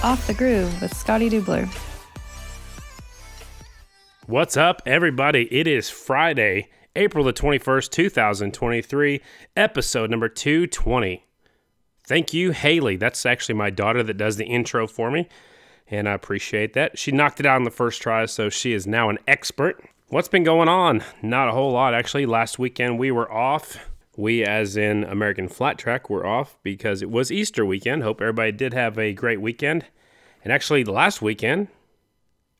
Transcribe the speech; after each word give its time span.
Off 0.00 0.28
the 0.28 0.34
Groove 0.34 0.80
with 0.80 0.96
Scotty 0.96 1.28
Dubler. 1.28 1.68
What's 4.26 4.56
up, 4.56 4.80
everybody? 4.86 5.52
It 5.52 5.66
is 5.66 5.90
Friday, 5.90 6.68
April 6.94 7.24
the 7.24 7.32
21st, 7.32 7.90
2023, 7.90 9.20
episode 9.56 10.08
number 10.08 10.28
220. 10.28 11.26
Thank 12.06 12.32
you, 12.32 12.52
Haley. 12.52 12.94
That's 12.96 13.26
actually 13.26 13.56
my 13.56 13.70
daughter 13.70 14.04
that 14.04 14.16
does 14.16 14.36
the 14.36 14.46
intro 14.46 14.86
for 14.86 15.10
me, 15.10 15.28
and 15.88 16.08
I 16.08 16.12
appreciate 16.12 16.74
that. 16.74 16.96
She 16.96 17.10
knocked 17.10 17.40
it 17.40 17.46
out 17.46 17.56
on 17.56 17.64
the 17.64 17.70
first 17.72 18.00
try, 18.00 18.24
so 18.26 18.48
she 18.48 18.72
is 18.72 18.86
now 18.86 19.10
an 19.10 19.18
expert. 19.26 19.84
What's 20.10 20.28
been 20.28 20.44
going 20.44 20.68
on? 20.68 21.02
Not 21.22 21.48
a 21.48 21.52
whole 21.52 21.72
lot, 21.72 21.92
actually. 21.92 22.24
Last 22.24 22.56
weekend 22.56 23.00
we 23.00 23.10
were 23.10 23.30
off. 23.32 23.78
We, 24.18 24.42
as 24.42 24.76
in 24.76 25.04
American 25.04 25.46
Flat 25.46 25.78
Track, 25.78 26.10
were 26.10 26.26
off 26.26 26.58
because 26.64 27.02
it 27.02 27.08
was 27.08 27.30
Easter 27.30 27.64
weekend. 27.64 28.02
Hope 28.02 28.20
everybody 28.20 28.50
did 28.50 28.74
have 28.74 28.98
a 28.98 29.12
great 29.12 29.40
weekend. 29.40 29.84
And 30.42 30.52
actually, 30.52 30.82
the 30.82 30.90
last 30.90 31.22
weekend, 31.22 31.68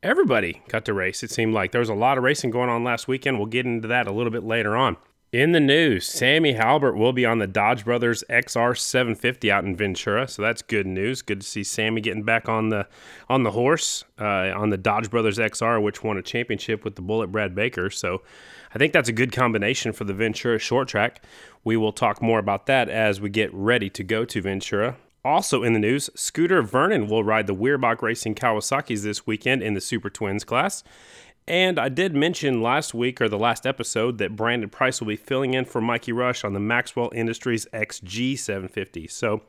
everybody 0.01 0.61
got 0.69 0.85
to 0.85 0.93
race. 0.93 1.21
It 1.21 1.31
seemed 1.31 1.53
like 1.53 1.73
there 1.73 1.79
was 1.79 1.89
a 1.89 1.93
lot 1.93 2.17
of 2.17 2.23
racing 2.23 2.51
going 2.51 2.69
on 2.69 2.85
last 2.85 3.09
weekend. 3.09 3.37
We'll 3.37 3.47
get 3.47 3.65
into 3.65 3.89
that 3.89 4.07
a 4.07 4.13
little 4.13 4.31
bit 4.31 4.45
later 4.45 4.77
on. 4.77 4.95
In 5.31 5.51
the 5.51 5.59
news, 5.59 6.07
Sammy 6.07 6.53
Halbert 6.53 6.97
will 6.97 7.13
be 7.13 7.23
on 7.23 7.37
the 7.37 7.45
Dodge 7.45 7.85
Brothers 7.85 8.23
XR 8.31 8.75
750 8.75 9.51
out 9.51 9.63
in 9.63 9.75
Ventura, 9.75 10.27
so 10.27 10.41
that's 10.41 10.63
good 10.63 10.87
news. 10.87 11.21
Good 11.21 11.41
to 11.41 11.47
see 11.47 11.63
Sammy 11.63 12.01
getting 12.01 12.23
back 12.23 12.49
on 12.49 12.69
the 12.69 12.87
on 13.29 13.43
the 13.43 13.51
horse 13.51 14.05
uh, 14.19 14.51
on 14.55 14.71
the 14.71 14.77
Dodge 14.77 15.11
Brothers 15.11 15.37
XR, 15.37 15.83
which 15.83 16.03
won 16.03 16.17
a 16.17 16.23
championship 16.23 16.83
with 16.83 16.95
the 16.95 17.03
Bullet 17.03 17.27
Brad 17.27 17.53
Baker. 17.53 17.91
So 17.91 18.23
I 18.73 18.79
think 18.79 18.91
that's 18.91 19.07
a 19.07 19.13
good 19.13 19.31
combination 19.31 19.93
for 19.93 20.03
the 20.03 20.15
Ventura 20.15 20.57
short 20.57 20.87
track. 20.87 21.23
We 21.63 21.77
will 21.77 21.93
talk 21.93 22.23
more 22.23 22.39
about 22.39 22.65
that 22.65 22.89
as 22.89 23.21
we 23.21 23.29
get 23.29 23.53
ready 23.53 23.91
to 23.91 24.03
go 24.03 24.25
to 24.25 24.41
Ventura. 24.41 24.97
Also 25.23 25.61
in 25.61 25.73
the 25.73 25.79
news, 25.79 26.09
Scooter 26.15 26.63
Vernon 26.63 27.07
will 27.07 27.23
ride 27.23 27.45
the 27.45 27.53
Weirbach 27.53 28.01
Racing 28.01 28.33
Kawasaki's 28.33 29.03
this 29.03 29.27
weekend 29.27 29.61
in 29.61 29.75
the 29.75 29.81
Super 29.81 30.09
Twins 30.09 30.43
class. 30.43 30.83
And 31.49 31.79
I 31.79 31.89
did 31.89 32.15
mention 32.15 32.61
last 32.61 32.93
week 32.93 33.19
or 33.19 33.27
the 33.27 33.39
last 33.39 33.65
episode 33.65 34.19
that 34.19 34.35
Brandon 34.35 34.69
Price 34.69 35.01
will 35.01 35.07
be 35.07 35.15
filling 35.15 35.55
in 35.55 35.65
for 35.65 35.81
Mikey 35.81 36.11
Rush 36.11 36.43
on 36.43 36.53
the 36.53 36.59
Maxwell 36.59 37.09
Industries 37.15 37.65
XG 37.73 38.37
750. 38.37 39.07
So 39.07 39.41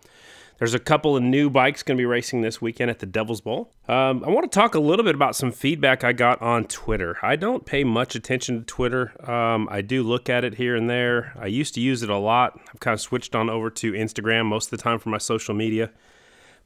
there's 0.58 0.72
a 0.72 0.78
couple 0.78 1.14
of 1.14 1.22
new 1.22 1.50
bikes 1.50 1.82
going 1.82 1.98
to 1.98 2.00
be 2.00 2.06
racing 2.06 2.40
this 2.40 2.58
weekend 2.58 2.90
at 2.90 3.00
the 3.00 3.06
Devil's 3.06 3.42
Bowl. 3.42 3.70
Um, 3.86 4.24
I 4.24 4.30
want 4.30 4.50
to 4.50 4.58
talk 4.58 4.74
a 4.74 4.80
little 4.80 5.04
bit 5.04 5.14
about 5.14 5.36
some 5.36 5.52
feedback 5.52 6.02
I 6.02 6.12
got 6.14 6.40
on 6.40 6.64
Twitter. 6.64 7.18
I 7.22 7.36
don't 7.36 7.66
pay 7.66 7.84
much 7.84 8.14
attention 8.14 8.60
to 8.60 8.64
Twitter. 8.64 9.30
Um, 9.30 9.68
I 9.70 9.82
do 9.82 10.02
look 10.02 10.30
at 10.30 10.42
it 10.42 10.54
here 10.54 10.76
and 10.76 10.88
there. 10.88 11.34
I 11.38 11.48
used 11.48 11.74
to 11.74 11.82
use 11.82 12.02
it 12.02 12.08
a 12.08 12.16
lot. 12.16 12.58
I've 12.72 12.80
kind 12.80 12.94
of 12.94 13.02
switched 13.02 13.34
on 13.34 13.50
over 13.50 13.68
to 13.68 13.92
Instagram 13.92 14.46
most 14.46 14.72
of 14.72 14.78
the 14.78 14.82
time 14.82 14.98
for 15.00 15.10
my 15.10 15.18
social 15.18 15.54
media. 15.54 15.90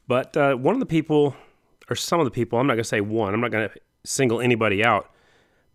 But 0.07 0.37
uh, 0.37 0.55
one 0.55 0.75
of 0.75 0.79
the 0.79 0.85
people, 0.85 1.35
or 1.89 1.97
some 1.97 2.21
of 2.21 2.25
the 2.25 2.31
people, 2.31 2.57
I'm 2.57 2.67
not 2.67 2.75
going 2.75 2.83
to 2.83 2.89
say 2.89 3.01
one, 3.01 3.33
I'm 3.33 3.41
not 3.41 3.51
going 3.51 3.67
to 3.67 3.75
single 4.05 4.39
anybody 4.39 4.81
out 4.81 5.09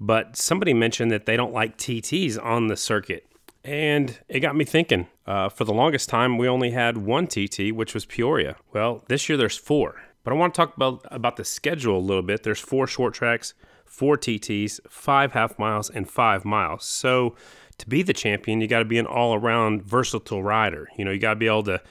but 0.01 0.37
somebody 0.37 0.73
mentioned 0.73 1.11
that 1.11 1.27
they 1.27 1.37
don't 1.37 1.53
like 1.53 1.77
TTs 1.77 2.43
on 2.43 2.69
the 2.69 2.77
circuit. 2.77 3.27
And 3.63 4.19
it 4.29 4.41
got 4.41 4.57
me 4.57 4.65
thinking. 4.65 5.07
Uh, 5.27 5.51
for 5.51 5.65
the 5.65 5.75
longest 5.75 6.09
time, 6.09 6.39
we 6.39 6.49
only 6.49 6.71
had 6.71 6.97
one 6.97 7.27
TT, 7.27 7.73
which 7.73 7.93
was 7.93 8.07
Peoria. 8.07 8.57
Well, 8.73 9.05
this 9.09 9.29
year 9.29 9.37
there's 9.37 9.59
four. 9.59 10.03
But 10.25 10.33
I 10.33 10.37
want 10.37 10.55
to 10.55 10.59
talk 10.59 10.75
about, 10.75 11.05
about 11.11 11.37
the 11.37 11.45
schedule 11.45 11.99
a 11.99 12.01
little 12.01 12.23
bit. 12.23 12.43
There's 12.43 12.59
four 12.59 12.87
short 12.87 13.13
tracks, 13.13 13.53
four 13.85 14.17
TTs, 14.17 14.81
five 14.89 15.33
half 15.33 15.59
miles, 15.59 15.91
and 15.91 16.09
five 16.09 16.45
miles. 16.47 16.85
So 16.85 17.37
to 17.77 17.89
be 17.89 18.03
the 18.03 18.13
champion, 18.15 18.61
you 18.61 18.69
got 18.69 18.81
to 18.81 18.85
be 18.87 18.99
an 18.99 19.07
all 19.07 19.35
around 19.35 19.83
versatile 19.83 20.43
rider. 20.43 20.89
You 20.97 21.05
know, 21.05 21.11
you 21.11 21.19
got 21.19 21.35
to 21.35 21.41
be 21.41 21.47
able 21.47 21.65
to 21.65 21.83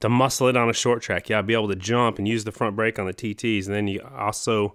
to 0.00 0.08
muscle 0.08 0.48
it 0.48 0.56
on 0.56 0.68
a 0.68 0.72
short 0.72 1.00
track. 1.00 1.28
You 1.28 1.34
got 1.34 1.42
to 1.42 1.46
be 1.46 1.54
able 1.54 1.68
to 1.68 1.76
jump 1.76 2.18
and 2.18 2.26
use 2.26 2.42
the 2.42 2.50
front 2.50 2.74
brake 2.74 2.98
on 2.98 3.06
the 3.06 3.14
TTs. 3.14 3.66
And 3.66 3.74
then 3.74 3.86
you 3.86 4.00
also 4.16 4.74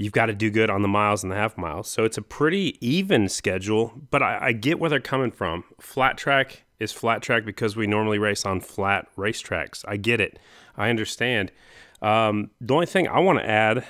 you've 0.00 0.14
got 0.14 0.26
to 0.26 0.34
do 0.34 0.50
good 0.50 0.70
on 0.70 0.80
the 0.80 0.88
miles 0.88 1.22
and 1.22 1.30
the 1.30 1.36
half 1.36 1.58
miles. 1.58 1.86
So 1.86 2.04
it's 2.04 2.16
a 2.16 2.22
pretty 2.22 2.78
even 2.80 3.28
schedule, 3.28 3.92
but 4.10 4.22
I, 4.22 4.38
I, 4.40 4.52
get 4.52 4.80
where 4.80 4.88
they're 4.88 4.98
coming 4.98 5.30
from. 5.30 5.62
Flat 5.78 6.16
track 6.16 6.64
is 6.78 6.90
flat 6.90 7.20
track 7.20 7.44
because 7.44 7.76
we 7.76 7.86
normally 7.86 8.18
race 8.18 8.46
on 8.46 8.60
flat 8.60 9.06
racetracks. 9.16 9.84
I 9.86 9.98
get 9.98 10.18
it. 10.18 10.38
I 10.74 10.88
understand. 10.88 11.52
Um, 12.00 12.50
the 12.62 12.72
only 12.72 12.86
thing 12.86 13.08
I 13.08 13.18
want 13.18 13.40
to 13.40 13.46
add 13.46 13.84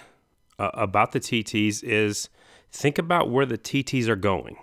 uh, 0.58 0.70
about 0.74 1.12
the 1.12 1.20
TTs 1.20 1.84
is 1.84 2.28
think 2.72 2.98
about 2.98 3.30
where 3.30 3.46
the 3.46 3.58
TTs 3.58 4.08
are 4.08 4.16
going. 4.16 4.56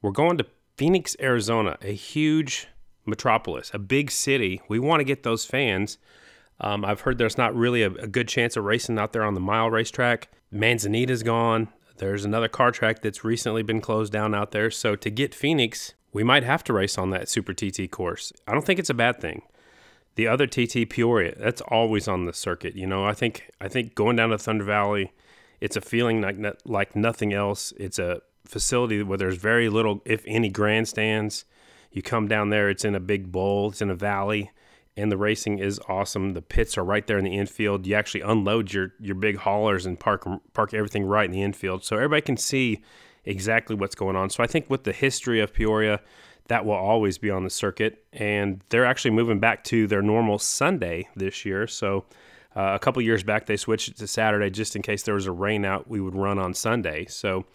We're 0.00 0.10
going 0.10 0.38
to 0.38 0.46
Phoenix, 0.78 1.16
Arizona, 1.20 1.76
a 1.82 1.92
huge 1.92 2.66
metropolis, 3.04 3.70
a 3.74 3.78
big 3.78 4.10
city. 4.10 4.62
We 4.68 4.78
want 4.78 5.00
to 5.00 5.04
get 5.04 5.22
those 5.22 5.44
fans. 5.44 5.98
Um, 6.60 6.84
I've 6.84 7.00
heard 7.00 7.18
there's 7.18 7.38
not 7.38 7.54
really 7.54 7.82
a, 7.82 7.90
a, 7.90 8.06
good 8.06 8.28
chance 8.28 8.56
of 8.56 8.64
racing 8.64 8.98
out 8.98 9.12
there 9.12 9.24
on 9.24 9.34
the 9.34 9.40
mile 9.40 9.70
racetrack. 9.70 10.28
Manzanita's 10.52 11.22
gone. 11.22 11.68
There's 11.98 12.24
another 12.24 12.48
car 12.48 12.70
track 12.70 13.02
that's 13.02 13.24
recently 13.24 13.62
been 13.62 13.80
closed 13.80 14.12
down 14.12 14.34
out 14.34 14.52
there. 14.52 14.70
So 14.70 14.94
to 14.96 15.10
get 15.10 15.34
Phoenix, 15.34 15.94
we 16.12 16.22
might 16.22 16.44
have 16.44 16.62
to 16.64 16.72
race 16.72 16.96
on 16.96 17.10
that 17.10 17.28
Super 17.28 17.52
TT 17.52 17.90
course. 17.90 18.32
I 18.46 18.52
don't 18.52 18.64
think 18.64 18.78
it's 18.78 18.90
a 18.90 18.94
bad 18.94 19.20
thing. 19.20 19.42
The 20.14 20.28
other 20.28 20.46
TT 20.46 20.88
Peoria, 20.88 21.34
that's 21.36 21.60
always 21.62 22.06
on 22.06 22.24
the 22.24 22.32
circuit. 22.32 22.76
You 22.76 22.86
know, 22.86 23.04
I 23.04 23.14
think 23.14 23.50
I 23.60 23.66
think 23.66 23.96
going 23.96 24.14
down 24.14 24.30
to 24.30 24.38
Thunder 24.38 24.64
Valley, 24.64 25.12
it's 25.60 25.76
a 25.76 25.80
feeling 25.80 26.20
like 26.20 26.36
like 26.64 26.94
nothing 26.94 27.32
else. 27.32 27.72
It's 27.78 27.98
a 27.98 28.20
facility 28.44 29.02
where 29.02 29.18
there's 29.18 29.38
very 29.38 29.68
little, 29.68 30.02
if 30.04 30.22
any, 30.28 30.50
grandstands. 30.50 31.44
You 31.90 32.02
come 32.02 32.28
down 32.28 32.50
there, 32.50 32.70
it's 32.70 32.84
in 32.84 32.94
a 32.94 33.00
big 33.00 33.32
bowl, 33.32 33.70
it's 33.70 33.82
in 33.82 33.90
a 33.90 33.94
valley 33.96 34.52
and 34.96 35.10
the 35.10 35.16
racing 35.16 35.58
is 35.58 35.80
awesome. 35.88 36.34
The 36.34 36.42
pits 36.42 36.78
are 36.78 36.84
right 36.84 37.06
there 37.06 37.18
in 37.18 37.24
the 37.24 37.36
infield. 37.36 37.86
You 37.86 37.94
actually 37.94 38.20
unload 38.20 38.72
your 38.72 38.92
your 39.00 39.14
big 39.14 39.36
haulers 39.38 39.86
and 39.86 39.98
park 39.98 40.26
park 40.52 40.74
everything 40.74 41.04
right 41.04 41.26
in 41.26 41.32
the 41.32 41.42
infield, 41.42 41.84
so 41.84 41.96
everybody 41.96 42.22
can 42.22 42.36
see 42.36 42.82
exactly 43.24 43.74
what's 43.74 43.94
going 43.94 44.16
on. 44.16 44.30
So 44.30 44.42
I 44.42 44.46
think 44.46 44.70
with 44.70 44.84
the 44.84 44.92
history 44.92 45.40
of 45.40 45.52
Peoria, 45.52 46.00
that 46.48 46.64
will 46.64 46.74
always 46.74 47.18
be 47.18 47.30
on 47.30 47.44
the 47.44 47.50
circuit, 47.50 48.04
and 48.12 48.62
they're 48.68 48.84
actually 48.84 49.12
moving 49.12 49.40
back 49.40 49.64
to 49.64 49.86
their 49.86 50.02
normal 50.02 50.38
Sunday 50.38 51.08
this 51.16 51.44
year. 51.44 51.66
So. 51.66 52.04
Uh, 52.56 52.72
a 52.72 52.78
couple 52.78 53.02
years 53.02 53.24
back, 53.24 53.46
they 53.46 53.56
switched 53.56 53.88
it 53.88 53.96
to 53.96 54.06
Saturday 54.06 54.48
just 54.48 54.76
in 54.76 54.82
case 54.82 55.02
there 55.02 55.16
was 55.16 55.26
a 55.26 55.32
rain 55.32 55.64
out. 55.64 55.88
We 55.88 56.00
would 56.00 56.14
run 56.14 56.38
on 56.38 56.54
Sunday. 56.54 57.04
So, 57.06 57.46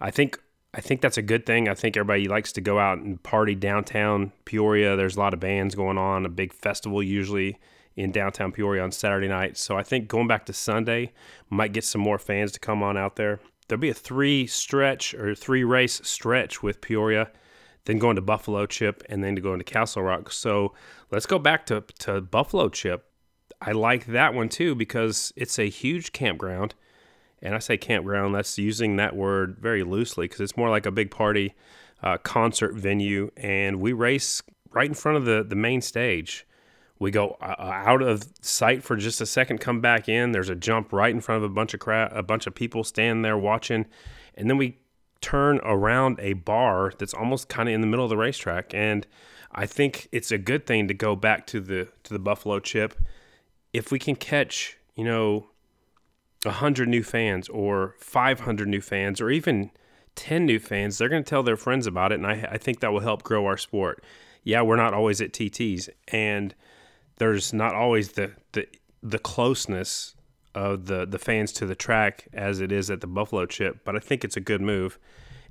I 0.00 0.10
think 0.10 0.40
I 0.72 0.80
think 0.80 1.00
that's 1.00 1.18
a 1.18 1.22
good 1.22 1.46
thing. 1.46 1.68
I 1.68 1.74
think 1.74 1.96
everybody 1.96 2.28
likes 2.28 2.52
to 2.52 2.60
go 2.60 2.78
out 2.78 2.98
and 2.98 3.20
party 3.22 3.54
downtown 3.54 4.32
Peoria. 4.44 4.96
There's 4.96 5.16
a 5.16 5.20
lot 5.20 5.34
of 5.34 5.40
bands 5.40 5.74
going 5.74 5.98
on, 5.98 6.24
a 6.24 6.28
big 6.28 6.52
festival 6.52 7.02
usually 7.02 7.58
in 7.96 8.12
downtown 8.12 8.52
Peoria 8.52 8.82
on 8.82 8.92
Saturday 8.92 9.26
night. 9.26 9.56
So 9.56 9.76
I 9.76 9.82
think 9.82 10.06
going 10.06 10.28
back 10.28 10.46
to 10.46 10.52
Sunday 10.52 11.12
might 11.48 11.72
get 11.72 11.84
some 11.84 12.00
more 12.00 12.18
fans 12.18 12.52
to 12.52 12.60
come 12.60 12.82
on 12.82 12.96
out 12.96 13.16
there. 13.16 13.40
There'll 13.66 13.80
be 13.80 13.90
a 13.90 13.94
three 13.94 14.46
stretch 14.46 15.12
or 15.14 15.34
three 15.34 15.64
race 15.64 16.00
stretch 16.04 16.62
with 16.62 16.80
Peoria, 16.80 17.30
then 17.84 17.98
going 17.98 18.16
to 18.16 18.22
Buffalo 18.22 18.66
Chip, 18.66 19.02
and 19.08 19.24
then 19.24 19.34
to 19.34 19.42
go 19.42 19.52
into 19.52 19.64
Castle 19.64 20.02
Rock. 20.02 20.30
So 20.30 20.72
let's 21.10 21.26
go 21.26 21.38
back 21.38 21.66
to, 21.66 21.82
to 22.00 22.20
Buffalo 22.20 22.68
Chip. 22.68 23.06
I 23.60 23.72
like 23.72 24.06
that 24.06 24.34
one 24.34 24.48
too 24.48 24.76
because 24.76 25.32
it's 25.36 25.58
a 25.58 25.68
huge 25.68 26.12
campground 26.12 26.74
and 27.42 27.54
I 27.54 27.58
say 27.58 27.76
campground, 27.76 28.34
that's 28.34 28.58
using 28.58 28.96
that 28.96 29.16
word 29.16 29.56
very 29.60 29.82
loosely 29.82 30.26
because 30.26 30.40
it's 30.40 30.56
more 30.56 30.70
like 30.70 30.86
a 30.86 30.90
big 30.90 31.10
party 31.10 31.54
uh, 32.02 32.18
concert 32.18 32.74
venue. 32.74 33.30
And 33.36 33.80
we 33.80 33.92
race 33.92 34.42
right 34.72 34.88
in 34.88 34.94
front 34.94 35.18
of 35.18 35.24
the, 35.24 35.44
the 35.46 35.56
main 35.56 35.80
stage. 35.80 36.46
We 36.98 37.10
go 37.10 37.38
uh, 37.40 37.54
uh, 37.58 37.62
out 37.62 38.02
of 38.02 38.24
sight 38.42 38.82
for 38.82 38.96
just 38.96 39.20
a 39.20 39.26
second, 39.26 39.58
come 39.58 39.80
back 39.80 40.08
in. 40.08 40.32
There's 40.32 40.50
a 40.50 40.54
jump 40.54 40.92
right 40.92 41.14
in 41.14 41.20
front 41.20 41.42
of 41.42 41.50
a 41.50 41.54
bunch 41.54 41.72
of 41.72 41.80
crowd, 41.80 42.12
a 42.12 42.22
bunch 42.22 42.46
of 42.46 42.54
people 42.54 42.84
standing 42.84 43.22
there 43.22 43.38
watching, 43.38 43.86
and 44.34 44.50
then 44.50 44.58
we 44.58 44.78
turn 45.22 45.60
around 45.64 46.18
a 46.20 46.34
bar 46.34 46.92
that's 46.98 47.14
almost 47.14 47.48
kind 47.48 47.68
of 47.68 47.74
in 47.74 47.80
the 47.80 47.86
middle 47.86 48.04
of 48.04 48.10
the 48.10 48.16
racetrack. 48.16 48.74
And 48.74 49.06
I 49.52 49.66
think 49.66 50.08
it's 50.12 50.30
a 50.30 50.38
good 50.38 50.66
thing 50.66 50.88
to 50.88 50.94
go 50.94 51.16
back 51.16 51.46
to 51.48 51.60
the 51.60 51.88
to 52.04 52.12
the 52.12 52.18
Buffalo 52.18 52.60
Chip 52.60 52.94
if 53.72 53.90
we 53.90 53.98
can 53.98 54.16
catch, 54.16 54.76
you 54.94 55.04
know, 55.04 55.48
100 56.44 56.88
new 56.88 57.02
fans 57.02 57.48
or 57.48 57.94
500 57.98 58.68
new 58.68 58.80
fans 58.80 59.20
or 59.20 59.30
even 59.30 59.70
10 60.14 60.46
new 60.46 60.58
fans, 60.58 60.98
they're 60.98 61.08
going 61.08 61.22
to 61.22 61.28
tell 61.28 61.42
their 61.42 61.56
friends 61.56 61.86
about 61.86 62.12
it. 62.12 62.16
And 62.16 62.26
I, 62.26 62.48
I 62.52 62.58
think 62.58 62.80
that 62.80 62.92
will 62.92 63.00
help 63.00 63.22
grow 63.22 63.46
our 63.46 63.56
sport. 63.56 64.04
Yeah, 64.42 64.62
we're 64.62 64.76
not 64.76 64.94
always 64.94 65.20
at 65.20 65.32
TTs, 65.32 65.90
and 66.08 66.54
there's 67.16 67.52
not 67.52 67.74
always 67.74 68.12
the, 68.12 68.32
the, 68.52 68.66
the 69.02 69.18
closeness 69.18 70.14
of 70.54 70.86
the, 70.86 71.06
the 71.06 71.18
fans 71.18 71.52
to 71.52 71.66
the 71.66 71.74
track 71.74 72.26
as 72.32 72.60
it 72.60 72.72
is 72.72 72.90
at 72.90 73.00
the 73.00 73.06
Buffalo 73.06 73.46
Chip, 73.46 73.84
but 73.84 73.94
I 73.94 73.98
think 73.98 74.24
it's 74.24 74.36
a 74.36 74.40
good 74.40 74.60
move. 74.60 74.98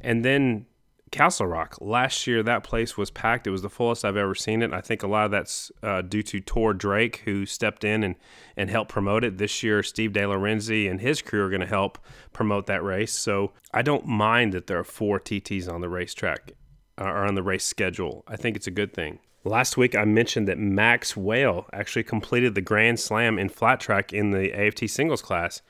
And 0.01 0.25
then 0.25 0.65
Castle 1.11 1.47
Rock. 1.47 1.77
Last 1.81 2.27
year, 2.27 2.44
that 2.44 2.63
place 2.63 2.97
was 2.97 3.09
packed. 3.09 3.47
It 3.47 3.51
was 3.51 3.61
the 3.61 3.69
fullest 3.69 4.06
I've 4.06 4.17
ever 4.17 4.35
seen 4.35 4.61
it. 4.61 4.73
I 4.73 4.81
think 4.81 5.03
a 5.03 5.07
lot 5.07 5.25
of 5.25 5.31
that's 5.31 5.71
uh, 5.81 6.01
due 6.01 6.23
to 6.23 6.39
Tor 6.39 6.73
Drake, 6.73 7.21
who 7.25 7.45
stepped 7.45 7.83
in 7.83 8.03
and, 8.03 8.15
and 8.56 8.69
helped 8.69 8.91
promote 8.91 9.23
it. 9.23 9.38
This 9.38 9.63
year, 9.63 9.83
Steve 9.83 10.13
De 10.13 10.21
Lorenzi 10.21 10.89
and 10.89 11.01
his 11.01 11.21
crew 11.21 11.44
are 11.44 11.50
going 11.50 11.61
to 11.61 11.67
help 11.67 11.97
promote 12.33 12.67
that 12.67 12.83
race. 12.83 13.13
So 13.13 13.51
I 13.73 13.81
don't 13.81 14.06
mind 14.06 14.53
that 14.53 14.67
there 14.67 14.79
are 14.79 14.83
four 14.83 15.19
TTs 15.19 15.71
on 15.71 15.81
the 15.81 15.89
racetrack 15.89 16.53
uh, 17.00 17.06
or 17.06 17.25
on 17.25 17.35
the 17.35 17.44
race 17.44 17.65
schedule. 17.65 18.23
I 18.27 18.35
think 18.35 18.56
it's 18.56 18.67
a 18.67 18.71
good 18.71 18.94
thing. 18.94 19.19
Last 19.45 19.77
week, 19.77 19.95
I 19.95 20.03
mentioned 20.03 20.47
that 20.50 20.59
Max 20.59 21.15
Whale 21.15 21.65
actually 21.71 22.03
completed 22.03 22.56
the 22.56 22.61
Grand 22.61 23.00
Slam 23.00 23.39
in 23.39 23.47
flat 23.50 23.79
track 23.79 24.11
in 24.11 24.31
the 24.31 24.53
AFT 24.53 24.89
singles 24.89 25.21
class. 25.21 25.61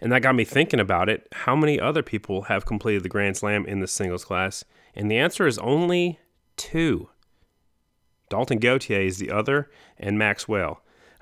And 0.00 0.10
that 0.10 0.22
got 0.22 0.34
me 0.34 0.44
thinking 0.44 0.80
about 0.80 1.08
it. 1.08 1.28
How 1.30 1.54
many 1.54 1.78
other 1.78 2.02
people 2.02 2.42
have 2.42 2.66
completed 2.66 3.04
the 3.04 3.08
Grand 3.08 3.36
Slam 3.36 3.64
in 3.64 3.78
the 3.78 3.86
singles 3.86 4.24
class? 4.24 4.64
And 4.94 5.10
the 5.10 5.18
answer 5.18 5.46
is 5.46 5.58
only 5.58 6.18
two. 6.56 7.08
Dalton 8.28 8.58
Gauthier 8.58 9.00
is 9.00 9.18
the 9.18 9.30
other, 9.30 9.70
and 9.98 10.18
Max. 10.18 10.46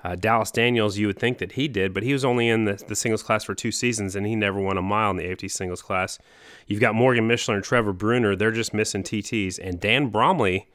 Uh, 0.03 0.15
Dallas 0.15 0.51
Daniels, 0.51 0.97
you 0.97 1.07
would 1.07 1.19
think 1.19 1.37
that 1.37 1.53
he 1.53 1.67
did, 1.67 1.93
but 1.93 2.03
he 2.03 2.13
was 2.13 2.25
only 2.25 2.47
in 2.47 2.65
the, 2.65 2.81
the 2.87 2.95
singles 2.95 3.21
class 3.21 3.43
for 3.43 3.53
two 3.53 3.71
seasons 3.71 4.15
and 4.15 4.25
he 4.25 4.35
never 4.35 4.59
won 4.59 4.77
a 4.77 4.81
mile 4.81 5.11
in 5.11 5.17
the 5.17 5.29
AFT 5.29 5.51
singles 5.51 5.81
class. 5.81 6.17
You've 6.65 6.79
got 6.79 6.95
Morgan 6.95 7.27
Mishler 7.27 7.55
and 7.55 7.63
Trevor 7.63 7.93
Brunner, 7.93 8.35
they're 8.35 8.51
just 8.51 8.73
missing 8.73 9.03
TTs. 9.03 9.59
And 9.61 9.79
Dan 9.79 10.07
Bromley, 10.07 10.67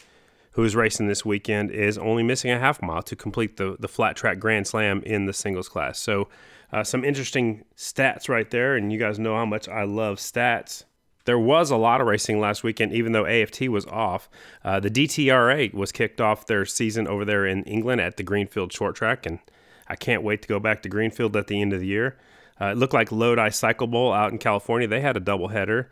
who 0.52 0.62
is 0.62 0.76
racing 0.76 1.08
this 1.08 1.24
weekend, 1.24 1.72
is 1.72 1.98
only 1.98 2.22
missing 2.22 2.50
a 2.52 2.58
half 2.58 2.80
mile 2.80 3.02
to 3.02 3.16
complete 3.16 3.56
the, 3.56 3.76
the 3.80 3.88
flat 3.88 4.14
track 4.14 4.38
Grand 4.38 4.66
Slam 4.66 5.02
in 5.04 5.26
the 5.26 5.32
singles 5.32 5.68
class. 5.68 5.98
So, 5.98 6.28
uh, 6.72 6.82
some 6.82 7.04
interesting 7.04 7.64
stats 7.76 8.28
right 8.28 8.50
there. 8.50 8.76
And 8.76 8.92
you 8.92 8.98
guys 8.98 9.18
know 9.18 9.36
how 9.36 9.46
much 9.46 9.68
I 9.68 9.84
love 9.84 10.18
stats 10.18 10.84
there 11.26 11.38
was 11.38 11.70
a 11.70 11.76
lot 11.76 12.00
of 12.00 12.06
racing 12.06 12.40
last 12.40 12.62
weekend, 12.62 12.92
even 12.92 13.12
though 13.12 13.26
AFT 13.26 13.68
was 13.68 13.84
off. 13.86 14.28
Uh, 14.64 14.80
the 14.80 14.90
DTRA 14.90 15.74
was 15.74 15.92
kicked 15.92 16.20
off 16.20 16.46
their 16.46 16.64
season 16.64 17.06
over 17.06 17.24
there 17.24 17.44
in 17.44 17.62
England 17.64 18.00
at 18.00 18.16
the 18.16 18.22
Greenfield 18.22 18.72
Short 18.72 18.96
Track, 18.96 19.26
and 19.26 19.40
I 19.88 19.96
can't 19.96 20.22
wait 20.22 20.42
to 20.42 20.48
go 20.48 20.58
back 20.58 20.82
to 20.82 20.88
Greenfield 20.88 21.36
at 21.36 21.48
the 21.48 21.60
end 21.60 21.72
of 21.72 21.80
the 21.80 21.86
year. 21.86 22.16
Uh, 22.60 22.66
it 22.66 22.78
looked 22.78 22.94
like 22.94 23.12
Lodi 23.12 23.50
Cycle 23.50 23.86
Bowl 23.86 24.12
out 24.12 24.32
in 24.32 24.38
California. 24.38 24.88
They 24.88 25.02
had 25.02 25.16
a 25.16 25.20
doubleheader. 25.20 25.86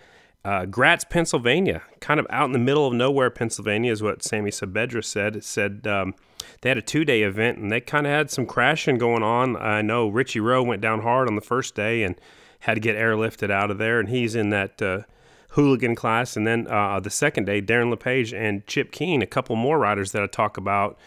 Uh, 0.44 0.66
Gratz, 0.66 1.04
Pennsylvania, 1.04 1.82
kind 2.00 2.20
of 2.20 2.26
out 2.28 2.44
in 2.44 2.52
the 2.52 2.58
middle 2.58 2.86
of 2.86 2.92
nowhere, 2.92 3.30
Pennsylvania, 3.30 3.90
is 3.90 4.02
what 4.02 4.22
Sammy 4.22 4.50
Saavedra 4.50 5.02
said. 5.04 5.36
It 5.36 5.44
said 5.44 5.86
um, 5.86 6.14
they 6.60 6.68
had 6.68 6.78
a 6.78 6.82
two 6.82 7.04
day 7.04 7.22
event 7.22 7.58
and 7.58 7.72
they 7.72 7.80
kind 7.80 8.06
of 8.06 8.12
had 8.12 8.30
some 8.30 8.44
crashing 8.44 8.98
going 8.98 9.22
on. 9.22 9.56
I 9.56 9.80
know 9.80 10.08
Richie 10.08 10.40
Rowe 10.40 10.62
went 10.62 10.82
down 10.82 11.00
hard 11.00 11.28
on 11.28 11.34
the 11.34 11.40
first 11.40 11.74
day 11.74 12.02
and 12.02 12.14
had 12.60 12.74
to 12.74 12.80
get 12.80 12.96
airlifted 12.96 13.50
out 13.50 13.70
of 13.70 13.78
there, 13.78 14.00
and 14.00 14.08
he's 14.08 14.34
in 14.34 14.50
that 14.50 14.80
uh, 14.82 15.00
hooligan 15.54 15.94
class. 15.94 16.36
And 16.36 16.46
then 16.46 16.66
uh, 16.68 17.00
the 17.00 17.10
second 17.10 17.44
day, 17.44 17.62
Darren 17.62 17.90
LePage 17.90 18.34
and 18.34 18.66
Chip 18.66 18.90
Keen, 18.90 19.22
a 19.22 19.26
couple 19.26 19.54
more 19.56 19.78
riders 19.78 20.12
that 20.12 20.22
I 20.22 20.26
talk 20.26 20.56
about 20.56 20.98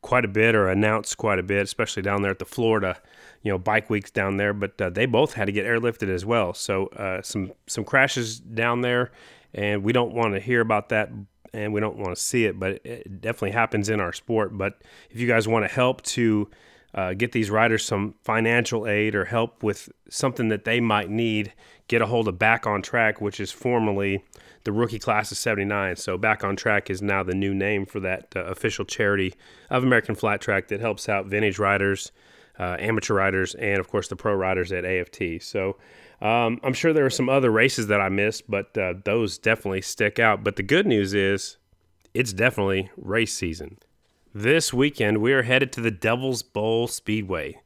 quite 0.00 0.24
a 0.24 0.28
bit 0.28 0.54
or 0.54 0.68
announce 0.68 1.16
quite 1.16 1.40
a 1.40 1.42
bit, 1.42 1.62
especially 1.62 2.02
down 2.02 2.22
there 2.22 2.30
at 2.30 2.38
the 2.38 2.44
Florida, 2.44 2.96
you 3.42 3.50
know, 3.50 3.58
bike 3.58 3.90
weeks 3.90 4.10
down 4.10 4.36
there. 4.36 4.52
But 4.52 4.80
uh, 4.80 4.90
they 4.90 5.06
both 5.06 5.34
had 5.34 5.46
to 5.46 5.52
get 5.52 5.66
airlifted 5.66 6.08
as 6.08 6.24
well. 6.24 6.54
So 6.54 6.86
uh, 6.88 7.22
some 7.22 7.52
some 7.66 7.84
crashes 7.84 8.38
down 8.38 8.82
there, 8.82 9.10
and 9.52 9.82
we 9.82 9.92
don't 9.92 10.14
want 10.14 10.34
to 10.34 10.40
hear 10.40 10.60
about 10.60 10.88
that. 10.90 11.10
And 11.52 11.72
we 11.72 11.80
don't 11.80 11.96
want 11.96 12.14
to 12.14 12.20
see 12.20 12.44
it, 12.44 12.60
but 12.60 12.80
it 12.84 13.22
definitely 13.22 13.52
happens 13.52 13.88
in 13.88 13.98
our 13.98 14.12
sport. 14.12 14.58
But 14.58 14.82
if 15.10 15.18
you 15.18 15.26
guys 15.26 15.48
want 15.48 15.64
to 15.64 15.72
help 15.72 16.02
to 16.02 16.50
uh, 16.96 17.12
get 17.12 17.32
these 17.32 17.50
riders 17.50 17.84
some 17.84 18.14
financial 18.24 18.86
aid 18.86 19.14
or 19.14 19.26
help 19.26 19.62
with 19.62 19.90
something 20.08 20.48
that 20.48 20.64
they 20.64 20.80
might 20.80 21.10
need, 21.10 21.52
get 21.88 22.00
a 22.00 22.06
hold 22.06 22.26
of 22.26 22.38
Back 22.38 22.66
on 22.66 22.80
Track, 22.80 23.20
which 23.20 23.38
is 23.38 23.52
formerly 23.52 24.24
the 24.64 24.72
rookie 24.72 24.98
class 24.98 25.30
of 25.30 25.36
79. 25.36 25.96
So 25.96 26.16
Back 26.16 26.42
on 26.42 26.56
Track 26.56 26.88
is 26.88 27.02
now 27.02 27.22
the 27.22 27.34
new 27.34 27.54
name 27.54 27.84
for 27.84 28.00
that 28.00 28.32
uh, 28.34 28.44
official 28.44 28.86
charity 28.86 29.34
of 29.68 29.84
American 29.84 30.14
Flat 30.14 30.40
Track 30.40 30.68
that 30.68 30.80
helps 30.80 31.06
out 31.06 31.26
vintage 31.26 31.58
riders, 31.58 32.12
uh, 32.58 32.76
amateur 32.78 33.14
riders, 33.14 33.54
and 33.56 33.78
of 33.78 33.88
course 33.88 34.08
the 34.08 34.16
pro 34.16 34.34
riders 34.34 34.72
at 34.72 34.86
AFT. 34.86 35.42
So 35.42 35.76
um, 36.22 36.58
I'm 36.64 36.72
sure 36.72 36.94
there 36.94 37.04
are 37.04 37.10
some 37.10 37.28
other 37.28 37.50
races 37.50 37.88
that 37.88 38.00
I 38.00 38.08
missed, 38.08 38.50
but 38.50 38.76
uh, 38.78 38.94
those 39.04 39.36
definitely 39.36 39.82
stick 39.82 40.18
out. 40.18 40.42
But 40.42 40.56
the 40.56 40.62
good 40.62 40.86
news 40.86 41.12
is 41.12 41.58
it's 42.14 42.32
definitely 42.32 42.90
race 42.96 43.34
season. 43.34 43.76
This 44.38 44.70
weekend, 44.70 45.22
we 45.22 45.32
are 45.32 45.44
headed 45.44 45.72
to 45.72 45.80
the 45.80 45.90
Devil's 45.90 46.42
Bowl 46.42 46.88
Speedway. 46.88 47.62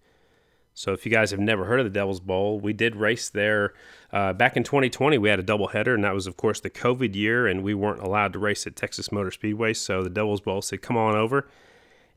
So, 0.72 0.92
if 0.92 1.04
you 1.04 1.10
guys 1.10 1.32
have 1.32 1.40
never 1.40 1.64
heard 1.64 1.80
of 1.80 1.84
the 1.84 1.90
Devil's 1.90 2.20
Bowl, 2.20 2.60
we 2.60 2.72
did 2.72 2.94
race 2.94 3.28
there 3.28 3.74
uh, 4.12 4.34
back 4.34 4.56
in 4.56 4.62
2020. 4.62 5.18
We 5.18 5.30
had 5.30 5.40
a 5.40 5.42
doubleheader, 5.42 5.92
and 5.92 6.04
that 6.04 6.14
was, 6.14 6.28
of 6.28 6.36
course, 6.36 6.60
the 6.60 6.70
COVID 6.70 7.16
year, 7.16 7.48
and 7.48 7.64
we 7.64 7.74
weren't 7.74 8.00
allowed 8.00 8.34
to 8.34 8.38
race 8.38 8.68
at 8.68 8.76
Texas 8.76 9.10
Motor 9.10 9.32
Speedway. 9.32 9.74
So, 9.74 10.04
the 10.04 10.10
Devil's 10.10 10.40
Bowl 10.40 10.62
said, 10.62 10.80
Come 10.80 10.96
on 10.96 11.16
over. 11.16 11.48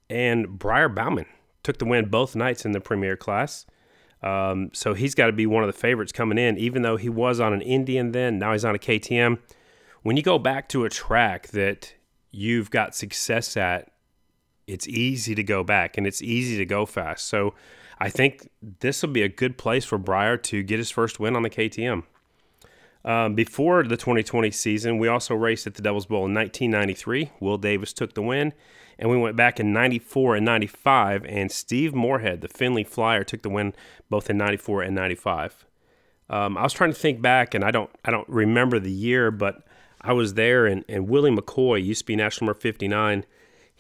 And 0.08 0.60
Briar 0.60 0.88
Bauman 0.88 1.26
took 1.64 1.80
the 1.80 1.86
win 1.86 2.10
both 2.10 2.36
nights 2.36 2.64
in 2.64 2.74
the 2.74 2.80
premier 2.80 3.18
class. 3.18 3.66
Um, 4.22 4.70
so, 4.72 4.94
he's 4.94 5.16
got 5.16 5.26
to 5.26 5.34
be 5.34 5.48
one 5.48 5.64
of 5.64 5.68
the 5.68 5.80
favorites 5.80 6.12
coming 6.12 6.38
in, 6.38 6.60
even 6.60 6.84
though 6.84 6.98
he 6.98 7.10
was 7.10 7.40
on 7.40 7.54
an 7.54 7.62
Indian 7.62 8.12
then. 8.12 8.38
Now 8.38 8.52
he's 8.52 8.66
on 8.66 8.76
a 8.76 8.80
KTM. 8.80 9.40
When 10.04 10.16
you 10.16 10.22
go 10.22 10.38
back 10.38 10.70
to 10.70 10.86
a 10.86 10.92
track 10.92 11.48
that 11.48 11.96
you've 12.30 12.70
got 12.70 12.94
success 12.94 13.58
at 13.58 13.93
it's 14.68 14.88
easy 14.88 15.36
to 15.36 15.44
go 15.44 15.64
back 15.64 15.98
and 15.98 16.08
it's 16.08 16.22
easy 16.22 16.58
to 16.58 16.66
go 16.66 16.86
fast. 16.86 17.28
So 17.28 17.54
I 18.00 18.10
think 18.10 18.50
this 18.80 19.02
will 19.02 19.10
be 19.10 19.22
a 19.22 19.30
good 19.30 19.58
place 19.58 19.86
for 19.86 19.98
Briar 19.98 20.38
to 20.38 20.64
get 20.64 20.80
his 20.80 20.92
first 20.92 21.20
win 21.20 21.36
on 21.36 21.44
the 21.44 21.50
KTM. 21.50 22.04
Um, 23.06 23.36
before 23.36 23.84
the 23.84 23.98
2020 23.98 24.50
season, 24.52 24.98
we 24.98 25.08
also 25.08 25.36
raced 25.36 25.68
at 25.68 25.76
the 25.76 25.82
Devil's 25.82 26.06
Bowl 26.06 26.26
in 26.26 26.34
1993. 26.34 27.32
Will 27.40 27.58
Davis 27.58 27.92
took 27.92 28.14
the 28.14 28.22
win, 28.22 28.54
and 28.98 29.10
we 29.10 29.18
went 29.18 29.36
back 29.36 29.60
in 29.60 29.74
94 29.74 30.38
and 30.38 30.46
95, 30.46 31.26
and 31.26 31.52
Steve 31.52 31.94
Morehead, 31.94 32.42
the 32.42 32.48
Findlay 32.48 32.86
Flyer, 32.86 33.24
took 33.24 33.42
the 33.42 33.50
win 33.50 33.74
both 34.10 34.30
in 34.30 34.38
94 34.38 34.84
and 34.84 34.96
95. 34.96 35.66
Um, 36.30 36.58
I 36.58 36.64
was 36.64 36.72
trying 36.72 36.92
to 36.94 37.00
think 37.00 37.22
back, 37.22 37.54
and 37.54 37.64
I 37.64 37.72
don't 37.72 37.90
I 38.06 38.12
don't 38.12 38.28
remember 38.30 38.80
the 38.80 38.92
year, 38.92 39.32
but 39.32 39.64
I 40.00 40.14
was 40.14 40.36
there, 40.36 40.66
and, 40.66 40.86
and 40.88 41.10
Willie 41.10 41.32
McCoy 41.32 41.84
used 41.84 42.02
to 42.02 42.06
be 42.06 42.16
national 42.16 42.48
number 42.48 42.60
59 42.60 43.26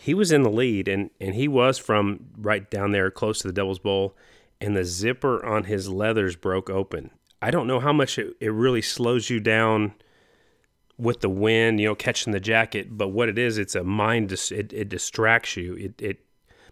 he 0.04 0.14
was 0.14 0.34
in 0.34 0.44
the 0.44 0.50
lead 0.50 0.90
and, 0.90 1.12
and 1.22 1.34
he 1.34 1.48
was 1.48 1.78
from 1.78 2.26
right 2.38 2.70
down 2.70 2.92
there 2.92 3.10
close 3.10 3.40
to 3.40 3.48
the 3.48 3.54
Devil's 3.54 3.80
Bowl, 3.80 4.18
and 4.60 4.76
the 4.76 4.84
zipper 4.84 5.46
on 5.46 5.64
his 5.64 5.88
leathers 5.88 6.36
broke 6.36 6.70
open. 6.70 7.10
I 7.42 7.52
don't 7.52 7.68
know 7.68 7.80
how 7.80 7.94
much 7.94 8.20
it, 8.20 8.36
it 8.42 8.52
really 8.52 8.82
slows 8.82 9.30
you 9.30 9.40
down 9.40 9.94
with 10.98 11.22
the 11.22 11.30
wind, 11.30 11.80
you 11.80 11.88
know, 11.88 11.96
catching 11.96 12.34
the 12.34 12.42
jacket, 12.42 12.98
but 12.98 13.10
what 13.10 13.30
it 13.30 13.38
is, 13.38 13.58
it's 13.58 13.76
a 13.76 13.84
mind, 13.86 14.28
dis- 14.28 14.52
it, 14.52 14.74
it 14.74 14.90
distracts 14.90 15.56
you. 15.56 15.74
It, 15.76 16.02
it 16.02 16.26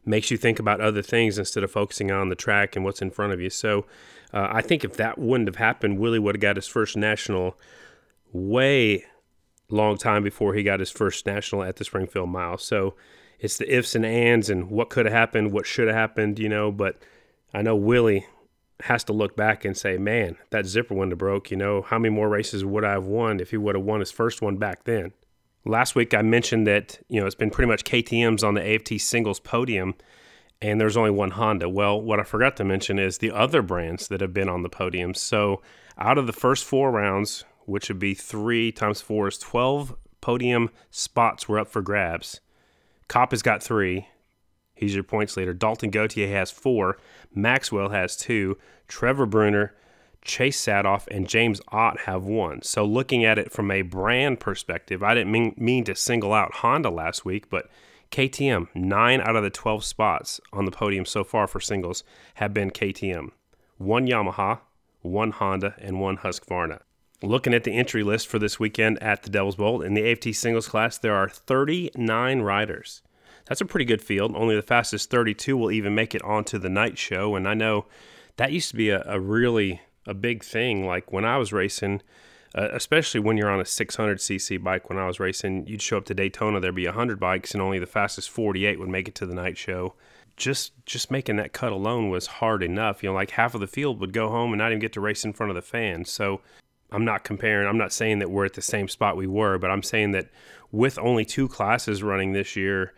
makes 0.06 0.30
you 0.30 0.36
think 0.36 0.60
about 0.60 0.81
other 0.81 1.01
things 1.01 1.39
instead 1.39 1.63
of 1.63 1.72
focusing 1.72 2.12
on 2.12 2.28
the 2.28 2.36
track 2.36 2.75
and 2.75 2.83
what's 2.83 3.01
in 3.01 3.12
front 3.12 3.31
of 3.31 3.39
you. 3.39 3.50
So 3.50 3.86
uh, 4.33 4.50
I 4.51 4.62
think 4.62 4.83
if 4.83 4.98
that 4.98 5.18
wouldn't 5.18 5.48
have 5.48 5.56
happened, 5.56 6.00
Willie 6.00 6.19
would 6.19 6.36
have 6.36 6.42
got 6.42 6.57
his 6.57 6.68
first 6.68 6.98
national 6.98 7.57
way 8.33 9.06
long 9.69 9.98
time 9.98 10.22
before 10.22 10.54
he 10.54 10.64
got 10.64 10.81
his 10.81 10.92
first 10.92 11.26
national 11.26 11.64
at 11.64 11.78
the 11.78 11.85
Springfield 11.85 12.28
Mile. 12.28 12.57
So 12.57 12.95
it's 13.42 13.57
the 13.57 13.76
ifs 13.76 13.95
and 13.95 14.06
ands 14.06 14.50
and 14.50 14.69
what 14.69 14.92
could 14.92 15.06
have 15.07 15.14
happened, 15.14 15.52
what 15.52 15.66
should 15.66 15.88
have 15.88 15.98
happened, 15.98 16.38
you 16.38 16.48
know. 16.48 16.71
But 16.71 17.02
I 17.54 17.64
know 17.64 17.76
Willie 17.76 18.28
has 18.83 19.04
to 19.06 19.14
look 19.14 19.36
back 19.36 19.66
and 19.66 19.76
say, 19.76 19.98
man, 19.98 20.38
that 20.52 20.68
zipper 20.68 20.95
have 20.95 21.18
broke. 21.18 21.50
You 21.50 21.57
know, 21.57 21.81
how 21.81 21.98
many 21.98 22.14
more 22.14 22.30
races 22.30 22.64
would 22.64 22.86
I 22.86 22.92
have 22.92 23.06
won 23.06 23.40
if 23.40 23.50
he 23.50 23.57
would 23.57 23.76
have 23.76 23.83
won 23.83 24.00
his 24.00 24.12
first 24.12 24.44
one 24.44 24.57
back 24.57 24.83
then? 24.83 25.12
Last 25.66 25.95
week 25.95 26.14
I 26.14 26.21
mentioned 26.21 26.68
that 26.68 27.00
you 27.07 27.19
know 27.19 27.26
it's 27.26 27.36
been 27.36 27.50
pretty 27.50 27.69
much 27.69 27.83
KTM's 27.83 28.44
on 28.44 28.54
the 28.54 28.76
AFT 28.76 29.02
singles 29.02 29.40
podium, 29.40 29.95
and 30.62 30.80
there's 30.80 30.98
only 30.98 31.12
one 31.12 31.31
Honda. 31.31 31.68
Well, 31.68 32.00
what 32.00 32.19
I 32.19 32.24
forgot 32.24 32.57
to 32.57 32.64
mention 32.64 33.00
is 33.00 33.18
the 33.18 33.31
other 33.31 33.64
brands 33.64 34.07
that 34.10 34.21
have 34.21 34.33
been 34.33 34.50
on 34.50 34.62
the 34.62 34.69
podium. 34.69 35.16
So 35.16 35.62
out 35.98 36.19
of 36.19 36.28
the 36.28 36.33
first 36.33 36.64
four 36.64 36.92
rounds, 36.92 37.44
which 37.66 37.90
would 37.90 38.00
be 38.00 38.14
three 38.14 38.71
times 38.71 39.02
four 39.02 39.28
is 39.28 39.38
12 39.40 39.95
podium 40.19 40.69
spots 40.92 41.50
were 41.50 41.60
up 41.60 41.68
for 41.68 41.81
grabs. 41.81 42.40
Kopp 43.11 43.31
has 43.31 43.41
got 43.41 43.61
three. 43.61 44.07
He's 44.73 44.95
your 44.95 45.03
points 45.03 45.35
leader. 45.35 45.53
Dalton 45.53 45.89
Gauthier 45.89 46.30
has 46.30 46.49
four. 46.49 46.97
Max 47.35 47.69
Whale 47.69 47.89
has 47.89 48.15
two. 48.15 48.57
Trevor 48.87 49.25
Brunner, 49.25 49.75
Chase 50.21 50.65
Saathoff, 50.65 51.07
and 51.11 51.27
James 51.27 51.59
Ott 51.73 51.99
have 52.03 52.23
one. 52.23 52.61
So 52.61 52.85
looking 52.85 53.25
at 53.25 53.37
it 53.37 53.51
from 53.51 53.69
a 53.69 53.81
brand 53.81 54.39
perspective, 54.39 55.03
I 55.03 55.13
didn't 55.13 55.30
mean, 55.30 55.53
mean 55.57 55.83
to 55.83 55.95
single 55.95 56.31
out 56.31 56.53
Honda 56.53 56.89
last 56.89 57.25
week, 57.25 57.49
but 57.49 57.69
KTM, 58.11 58.69
nine 58.73 59.19
out 59.19 59.35
of 59.35 59.44
the 59.44 59.49
12 59.49 59.83
spots 59.83 60.39
on 60.53 60.63
the 60.63 60.71
podium 60.71 61.03
so 61.03 61.25
far 61.25 61.47
for 61.47 61.59
singles 61.59 62.06
have 62.35 62.53
been 62.53 62.71
KTM. 62.71 63.31
One 63.77 64.07
Yamaha, 64.07 64.61
one 65.01 65.31
Honda, 65.31 65.75
and 65.80 65.99
one 65.99 66.19
Husqvarna. 66.19 66.80
Looking 67.23 67.54
at 67.54 67.63
the 67.63 67.73
entry 67.73 68.04
list 68.04 68.28
for 68.28 68.40
this 68.40 68.59
weekend 68.59 69.01
at 69.01 69.23
the 69.23 69.30
Devil's 69.30 69.56
Bowl 69.56 69.81
in 69.81 69.94
the 69.94 70.11
AFT 70.11 70.33
singles 70.33 70.68
class, 70.68 70.97
there 70.97 71.16
are 71.16 71.30
39 71.30 72.42
riders. 72.42 73.04
That's 73.45 73.61
a 73.61 73.66
pretty 73.66 73.85
good 73.85 74.01
field. 74.01 74.35
Only 74.35 74.56
the 74.56 74.61
fastest 74.61 75.11
32 75.11 75.56
will 75.56 75.71
even 75.71 75.94
make 75.94 76.16
it 76.16 76.23
onto 76.23 76.57
the 76.57 76.69
night 76.69 76.97
show. 76.97 77.35
And 77.35 77.47
I 77.47 77.54
know 77.54 77.85
that 78.37 78.51
used 78.51 78.69
to 78.71 78.75
be 78.75 78.90
a, 78.90 79.04
a 79.06 79.19
really 79.19 79.81
a 80.07 80.13
big 80.13 80.44
thing. 80.44 80.85
Like 80.85 81.11
when 81.11 81.25
I 81.25 81.37
was 81.37 81.54
racing, 81.54 82.01
uh, 82.56 82.68
especially 82.71 83.19
when 83.19 83.37
you're 83.37 83.49
on 83.49 83.59
a 83.59 83.63
600cc 83.63 84.61
bike. 84.61 84.90
When 84.90 84.97
I 84.97 85.07
was 85.07 85.19
racing, 85.19 85.68
you'd 85.68 85.81
show 85.81 85.97
up 85.97 86.06
to 86.06 86.13
Daytona, 86.13 86.59
there'd 86.59 86.75
be 86.75 86.85
100 86.85 87.19
bikes, 87.19 87.54
and 87.54 87.61
only 87.61 87.80
the 87.80 87.85
fastest 87.85 88.30
48 88.30 88.80
would 88.80 88.90
make 88.90 89.07
it 89.07 89.16
to 89.16 89.25
the 89.25 89.33
night 89.33 89.57
show. 89.57 89.94
Just 90.35 90.73
just 90.85 91.11
making 91.11 91.35
that 91.37 91.54
cut 91.54 91.71
alone 91.71 92.09
was 92.09 92.25
hard 92.28 92.63
enough. 92.63 93.04
You 93.04 93.09
know, 93.09 93.16
like 93.16 93.31
half 93.31 93.54
of 93.54 93.61
the 93.61 93.68
field 93.68 93.99
would 93.99 94.11
go 94.11 94.30
home 94.30 94.51
and 94.51 94.57
not 94.57 94.71
even 94.71 94.80
get 94.80 94.94
to 94.94 95.01
race 95.01 95.23
in 95.23 95.33
front 95.33 95.51
of 95.51 95.56
the 95.56 95.61
fans. 95.61 96.09
So 96.09 96.42
I'm 96.92 97.06
not 97.06 97.24
comparing, 97.24 97.68
I'm 97.68 97.78
not 97.78 97.94
saying 97.94 98.19
that 98.19 98.30
we're 98.30 98.45
at 98.45 98.54
the 98.54 98.62
same 98.62 98.88
spot 98.88 99.16
we 99.16 99.28
were, 99.28 99.57
but 99.57 99.71
I'm 99.71 99.83
saying 99.83 100.12
that 100.12 100.30
with 100.71 101.00
only 101.00 101.26
two 101.26 101.48
classes 101.48 102.04
running 102.04 102.33
this 102.33 102.56
year, 102.56 102.94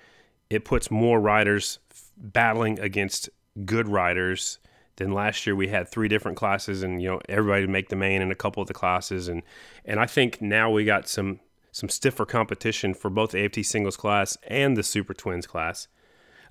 it 0.49 0.65
puts 0.65 0.89
more 0.89 1.19
riders 1.19 1.79
battling 2.17 2.79
against 2.79 3.29
good 3.65 3.87
riders 3.87 4.59
than 4.97 5.11
last 5.11 5.45
year. 5.45 5.55
We 5.55 5.67
had 5.67 5.87
three 5.87 6.07
different 6.07 6.37
classes 6.37 6.83
and 6.83 7.01
you 7.01 7.09
know 7.09 7.21
everybody 7.27 7.67
make 7.67 7.89
the 7.89 7.95
main 7.95 8.21
in 8.21 8.31
a 8.31 8.35
couple 8.35 8.61
of 8.61 8.67
the 8.67 8.73
classes. 8.73 9.27
And 9.27 9.43
and 9.85 9.99
I 9.99 10.05
think 10.05 10.41
now 10.41 10.69
we 10.71 10.85
got 10.85 11.07
some 11.07 11.39
some 11.71 11.89
stiffer 11.89 12.25
competition 12.25 12.93
for 12.93 13.09
both 13.09 13.31
the 13.31 13.43
AFT 13.43 13.65
singles 13.65 13.97
class 13.97 14.37
and 14.47 14.77
the 14.77 14.83
Super 14.83 15.13
Twins 15.13 15.47
class. 15.47 15.87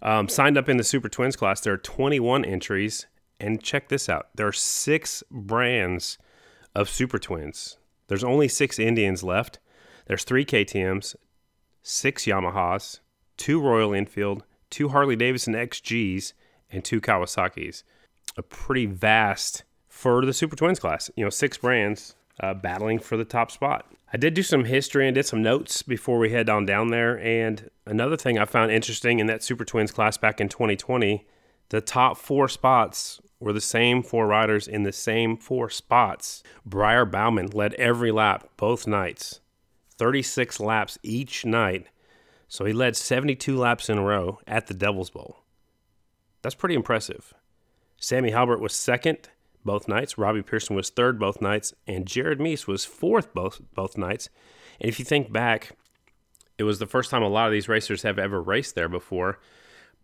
Um, 0.00 0.28
signed 0.28 0.58
up 0.58 0.68
in 0.68 0.78
the 0.78 0.84
Super 0.84 1.08
Twins 1.08 1.36
class, 1.36 1.60
there 1.60 1.72
are 1.72 1.78
21 1.78 2.44
entries, 2.44 3.06
and 3.38 3.62
check 3.62 3.88
this 3.88 4.08
out: 4.08 4.28
there 4.34 4.48
are 4.48 4.52
six 4.52 5.22
brands 5.30 6.18
of 6.74 6.88
Super 6.88 7.18
Twins. 7.18 7.76
There's 8.08 8.24
only 8.24 8.48
six 8.48 8.78
Indians 8.78 9.22
left. 9.22 9.58
There's 10.06 10.24
three 10.24 10.44
KTM's, 10.44 11.16
six 11.82 12.24
Yamahas, 12.24 13.00
two 13.36 13.60
Royal 13.60 13.94
Enfield, 13.94 14.44
two 14.70 14.88
Harley 14.88 15.16
Davidson 15.16 15.54
XGs, 15.54 16.32
and 16.70 16.84
two 16.84 17.00
Kawasaki's. 17.00 17.84
A 18.36 18.42
pretty 18.42 18.86
vast 18.86 19.64
for 19.88 20.24
the 20.24 20.32
Super 20.32 20.56
Twins 20.56 20.80
class. 20.80 21.10
You 21.16 21.24
know, 21.24 21.30
six 21.30 21.58
brands 21.58 22.14
uh, 22.40 22.54
battling 22.54 22.98
for 22.98 23.16
the 23.16 23.24
top 23.24 23.50
spot. 23.50 23.92
I 24.12 24.16
did 24.16 24.34
do 24.34 24.42
some 24.42 24.64
history 24.64 25.06
and 25.06 25.14
did 25.14 25.26
some 25.26 25.42
notes 25.42 25.82
before 25.82 26.18
we 26.18 26.30
head 26.30 26.50
on 26.50 26.66
down 26.66 26.88
there. 26.88 27.18
And 27.18 27.70
another 27.86 28.16
thing 28.16 28.38
I 28.38 28.44
found 28.44 28.70
interesting 28.70 29.20
in 29.20 29.26
that 29.26 29.42
Super 29.42 29.64
Twins 29.64 29.92
class 29.92 30.16
back 30.18 30.40
in 30.40 30.48
2020, 30.48 31.26
the 31.70 31.80
top 31.80 32.18
four 32.18 32.48
spots 32.48 33.20
were 33.42 33.52
the 33.52 33.60
same 33.60 34.02
four 34.02 34.26
riders 34.26 34.68
in 34.68 34.84
the 34.84 34.92
same 34.92 35.36
four 35.36 35.68
spots. 35.68 36.42
Briar 36.64 37.04
Bauman 37.04 37.48
led 37.48 37.74
every 37.74 38.12
lap 38.12 38.48
both 38.56 38.86
nights, 38.86 39.40
36 39.98 40.60
laps 40.60 40.98
each 41.02 41.44
night. 41.44 41.86
So 42.48 42.64
he 42.64 42.72
led 42.72 42.96
72 42.96 43.56
laps 43.56 43.88
in 43.88 43.98
a 43.98 44.02
row 44.02 44.38
at 44.46 44.66
the 44.66 44.74
Devil's 44.74 45.10
Bowl. 45.10 45.38
That's 46.42 46.54
pretty 46.54 46.74
impressive. 46.74 47.32
Sammy 47.96 48.30
Halbert 48.30 48.60
was 48.60 48.74
second 48.74 49.28
both 49.64 49.88
nights. 49.88 50.18
Robbie 50.18 50.42
Pearson 50.42 50.76
was 50.76 50.90
third 50.90 51.18
both 51.18 51.40
nights, 51.40 51.72
and 51.86 52.06
Jared 52.06 52.40
Mees 52.40 52.66
was 52.66 52.84
fourth 52.84 53.32
both 53.32 53.60
both 53.74 53.96
nights. 53.96 54.28
And 54.80 54.88
if 54.88 54.98
you 54.98 55.04
think 55.04 55.32
back, 55.32 55.76
it 56.58 56.64
was 56.64 56.78
the 56.78 56.86
first 56.86 57.10
time 57.10 57.22
a 57.22 57.28
lot 57.28 57.46
of 57.46 57.52
these 57.52 57.68
racers 57.68 58.02
have 58.02 58.18
ever 58.18 58.42
raced 58.42 58.74
there 58.74 58.88
before. 58.88 59.38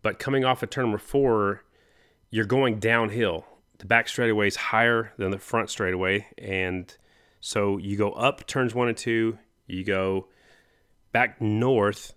But 0.01 0.19
coming 0.19 0.45
off 0.45 0.63
of 0.63 0.69
turn 0.69 0.85
number 0.85 0.97
four, 0.97 1.63
you're 2.29 2.45
going 2.45 2.79
downhill. 2.79 3.45
The 3.79 3.85
back 3.85 4.07
straightaway 4.07 4.47
is 4.47 4.55
higher 4.55 5.13
than 5.17 5.31
the 5.31 5.39
front 5.39 5.69
straightaway, 5.69 6.27
and 6.37 6.95
so 7.39 7.77
you 7.77 7.97
go 7.97 8.11
up 8.11 8.45
turns 8.45 8.75
one 8.75 8.89
and 8.89 8.97
two, 8.97 9.37
you 9.67 9.83
go 9.83 10.27
back 11.11 11.41
north 11.41 12.13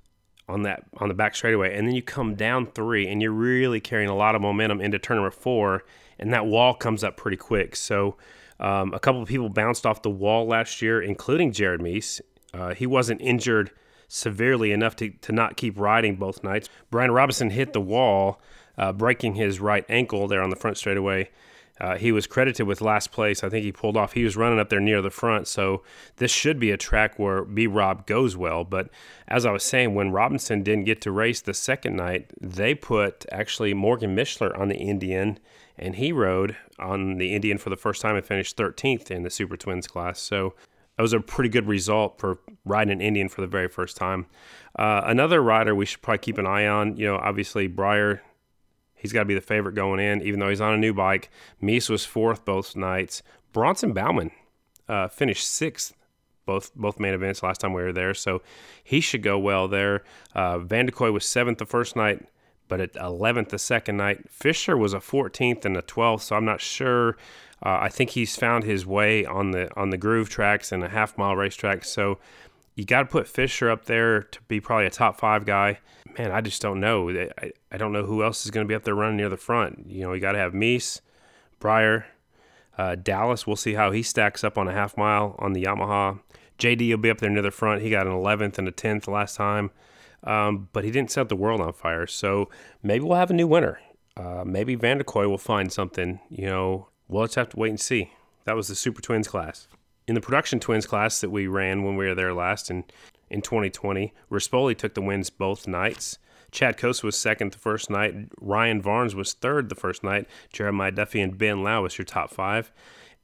on 0.49 0.63
that 0.63 0.85
on 0.99 1.09
the 1.09 1.15
back 1.15 1.37
straightaway, 1.37 1.77
and 1.77 1.87
then 1.87 1.95
you 1.95 2.03
come 2.03 2.35
down 2.35 2.67
three, 2.67 3.07
and 3.07 3.23
you're 3.23 3.31
really 3.31 3.81
carrying 3.81 4.11
a 4.11 4.17
lot 4.17 4.35
of 4.35 4.43
momentum 4.43 4.81
into 4.81 4.99
turn 4.99 5.19
number 5.19 5.31
four, 5.31 5.85
and 6.19 6.33
that 6.33 6.47
wall 6.47 6.75
comes 6.75 7.05
up 7.05 7.17
pretty 7.17 7.37
quick. 7.37 7.77
So 7.77 8.17
um, 8.59 8.93
a 8.93 8.99
couple 8.99 9.23
of 9.23 9.29
people 9.29 9.49
bounced 9.49 9.87
off 9.87 10.03
the 10.03 10.11
wall 10.11 10.47
last 10.47 10.83
year, 10.83 11.01
including 11.01 11.53
Jared 11.53 11.81
Mees. 11.81 12.21
Uh, 12.53 12.75
he 12.75 12.87
wasn't 12.87 13.21
injured 13.21 13.71
severely 14.09 14.73
enough 14.73 14.95
to, 14.97 15.09
to 15.09 15.33
not 15.33 15.57
keep 15.57 15.79
riding 15.79 16.17
both 16.17 16.45
nights. 16.45 16.69
Brian 16.91 17.11
Robinson 17.11 17.51
hit 17.51 17.73
the 17.73 17.81
wall 17.81 18.41
uh, 18.79 18.93
breaking 18.93 19.35
his 19.35 19.61
right 19.61 19.85
ankle 19.89 20.29
there 20.29 20.43
on 20.43 20.51
the 20.51 20.57
front 20.57 20.77
straightaway. 20.77 21.31
Uh, 21.81 21.97
he 21.97 22.13
was 22.13 22.27
credited 22.27 22.67
with 22.67 22.81
last 22.81 23.11
place. 23.11 23.43
I 23.43 23.49
think 23.49 23.65
he 23.65 23.73
pulled 23.73 23.97
off. 23.97 24.13
He 24.13 24.25
was 24.25 24.37
running 24.37 24.61
up 24.61 24.69
there 24.69 24.81
near 24.81 25.03
the 25.03 25.11
front, 25.11 25.49
so 25.49 25.83
this 26.17 26.31
should 26.31 26.61
be 26.61 26.71
a 26.71 26.77
track 26.77 27.19
where 27.19 27.45
B 27.45 27.67
Rob 27.67 28.07
goes 28.07 28.37
well. 28.37 28.63
But 28.63 28.89
as 29.27 29.47
I 29.47 29.51
was 29.51 29.65
saying, 29.65 29.95
when 29.95 30.13
Robinson 30.13 30.63
didn't 30.63 30.85
get 30.85 31.01
to 31.03 31.11
race 31.11 31.41
the 31.41 31.55
second 31.55 31.97
night, 31.97 32.31
they 32.41 32.75
put 32.75 33.27
actually 33.33 33.75
Morgan 33.75 34.15
Mishler 34.15 34.57
on 34.57 34.69
the 34.69 34.77
Indian, 34.77 35.39
and 35.79 35.97
he 35.97 36.13
rode 36.13 36.57
on 36.79 37.17
the 37.17 37.35
Indian 37.35 37.59
for 37.59 37.71
the 37.71 37.77
first 37.77 38.03
time 38.03 38.17
and 38.17 38.25
finished 38.25 38.57
13th 38.57 39.11
in 39.11 39.23
the 39.23 39.31
Super 39.31 39.57
Twins 39.57 39.89
class. 39.89 40.21
So 40.21 40.55
that 40.97 41.03
was 41.03 41.15
a 41.15 41.21
pretty 41.21 41.49
good 41.49 41.67
result 41.67 42.19
for 42.19 42.39
riding 42.65 42.93
an 42.93 43.01
Indian 43.01 43.29
for 43.29 43.41
the 43.41 43.47
very 43.47 43.69
first 43.69 43.97
time. 43.97 44.27
Uh, 44.79 45.03
another 45.05 45.43
rider 45.43 45.75
we 45.75 45.87
should 45.87 46.03
probably 46.03 46.19
keep 46.19 46.39
an 46.39 46.47
eye 46.47 46.67
on, 46.67 46.97
you 46.97 47.07
know, 47.07 47.17
obviously 47.17 47.67
Briar 47.67 48.23
He's 49.03 49.13
got 49.13 49.23
to 49.23 49.27
be 49.27 49.35
the 49.35 49.41
favorite 49.41 49.75
going 49.75 49.99
in, 49.99 50.23
even 50.23 50.39
though 50.39 50.49
he's 50.49 50.61
on 50.61 50.75
a 50.75 50.79
new 50.79 50.95
bike. 50.95 51.29
Mees 51.61 51.89
was 51.89 52.05
fourth 52.05 52.45
both 52.45 52.77
nights. 52.77 53.21
Bronson 53.53 53.93
Bauman 53.93 54.31
uh, 54.89 55.09
finished 55.09 55.45
sixth 55.45 55.93
both 56.47 56.73
both 56.77 57.01
main 57.01 57.13
events 57.13 57.43
last 57.43 57.61
time 57.61 57.73
we 57.73 57.83
were 57.83 57.93
there, 57.93 58.15
so 58.15 58.43
he 58.83 59.01
should 59.01 59.25
go 59.25 59.39
well 59.39 59.67
there. 59.67 60.05
Uh, 60.37 60.61
Van 60.61 60.87
de 60.87 61.13
was 61.13 61.27
seventh 61.27 61.59
the 61.59 61.67
first 61.67 61.97
night, 61.97 62.29
but 62.69 62.81
at 62.81 62.93
11th 62.95 63.49
the 63.49 63.59
second 63.59 63.97
night. 63.97 64.31
Fisher 64.31 64.77
was 64.77 64.95
a 64.95 64.99
14th 64.99 65.65
and 65.65 65.77
a 65.77 65.83
12th, 65.83 66.23
so 66.23 66.37
I'm 66.37 66.45
not 66.45 66.61
sure. 66.61 67.17
Uh, 67.65 67.79
I 67.83 67.89
think 67.89 68.11
he's 68.11 68.37
found 68.37 68.65
his 68.65 68.87
way 68.87 69.25
on 69.25 69.51
the 69.51 69.69
on 69.77 69.91
the 69.91 69.97
groove 69.97 70.29
tracks 70.29 70.71
and 70.71 70.85
a 70.85 70.89
half 70.89 71.19
mile 71.19 71.35
racetrack. 71.35 71.85
So 71.85 72.19
you 72.75 72.85
got 72.85 73.01
to 73.01 73.07
put 73.07 73.29
Fisher 73.29 73.71
up 73.71 73.85
there 73.85 74.23
to 74.23 74.41
be 74.49 74.61
probably 74.61 74.87
a 74.87 74.91
top 74.91 75.19
five 75.19 75.45
guy. 75.45 75.79
Man, 76.19 76.31
I 76.31 76.41
just 76.41 76.63
don't 76.63 76.81
know. 76.81 77.11
I, 77.11 77.53
I 77.71 77.77
don't 77.77 77.93
know 77.93 78.05
who 78.05 78.23
else 78.23 78.45
is 78.45 78.51
going 78.51 78.67
to 78.67 78.69
be 78.69 78.75
up 78.75 78.85
there 78.85 78.95
running 78.95 79.17
near 79.17 79.29
the 79.29 79.37
front. 79.37 79.87
You 79.89 80.03
know, 80.03 80.13
you 80.13 80.21
got 80.21 80.33
to 80.33 80.39
have 80.39 80.55
Mees, 80.55 81.01
Briar, 81.59 82.07
uh, 82.79 82.95
Dallas. 82.97 83.47
We'll 83.47 83.57
see 83.57 83.75
how 83.75 83.91
he 83.93 84.03
stacks 84.03 84.43
up 84.43 84.57
on 84.57 84.69
a 84.69 84.73
half 84.73 84.97
mile 84.97 85.37
on 85.39 85.53
the 85.53 85.65
Yamaha. 85.65 86.21
JD 86.59 86.91
will 86.91 86.99
be 86.99 87.11
up 87.11 87.19
there 87.19 87.31
near 87.31 87.43
the 87.43 87.51
front. 87.51 87.83
He 87.83 87.91
got 87.91 88.07
an 88.07 88.13
11th 88.13 88.59
and 88.59 88.69
a 88.69 88.73
10th 88.73 89.09
last 89.09 89.37
time, 89.37 89.71
um, 90.23 90.69
but 90.73 90.85
he 90.85 90.91
didn't 90.91 91.11
set 91.11 91.29
the 91.29 91.37
world 91.37 91.61
on 91.61 91.73
fire. 91.73 92.07
So 92.07 92.49
maybe 92.83 93.05
we'll 93.05 93.19
have 93.19 93.31
a 93.31 93.35
new 93.35 93.47
winner. 93.47 93.81
Uh, 94.17 94.45
maybe 94.47 94.77
Vanderkooi 94.77 95.29
will 95.29 95.39
find 95.39 95.73
something. 95.73 96.21
You 96.31 96.47
know, 96.47 96.89
we'll 97.09 97.25
just 97.25 97.35
have 97.35 97.49
to 97.51 97.59
wait 97.59 97.71
and 97.71 97.81
see. 97.81 98.13
That 98.45 98.57
was 98.57 98.69
the 98.69 98.75
Super 98.75 99.01
Twins 99.01 99.29
class 99.29 99.67
in 100.07 100.15
the 100.15 100.21
production 100.21 100.61
twins 100.61 100.87
class 100.87 101.21
that 101.21 101.31
we 101.31 101.47
ran 101.47 101.85
when 101.85 101.97
we 101.97 102.07
were 102.07 102.15
there 102.15 102.35
last 102.35 102.71
in, 102.71 102.85
in 103.31 103.43
2020, 103.43 104.13
Rispoli 104.31 104.77
took 104.77 104.95
the 104.95 105.03
wins 105.03 105.31
both 105.31 105.67
nights. 105.67 106.19
Chad 106.51 106.77
Cose 106.77 107.03
was 107.03 107.17
second 107.17 107.53
the 107.53 107.59
first 107.59 107.89
night. 107.89 108.15
Ryan 108.41 108.83
Varnes 108.83 109.15
was 109.15 109.33
third 109.33 109.69
the 109.69 109.75
first 109.75 110.05
night. 110.05 110.29
Jeremiah 110.53 110.91
Duffy 110.91 111.21
and 111.21 111.39
Ben 111.39 111.63
Lowe 111.63 111.83
was 111.83 111.97
your 111.97 112.05
top 112.05 112.31
five. 112.31 112.71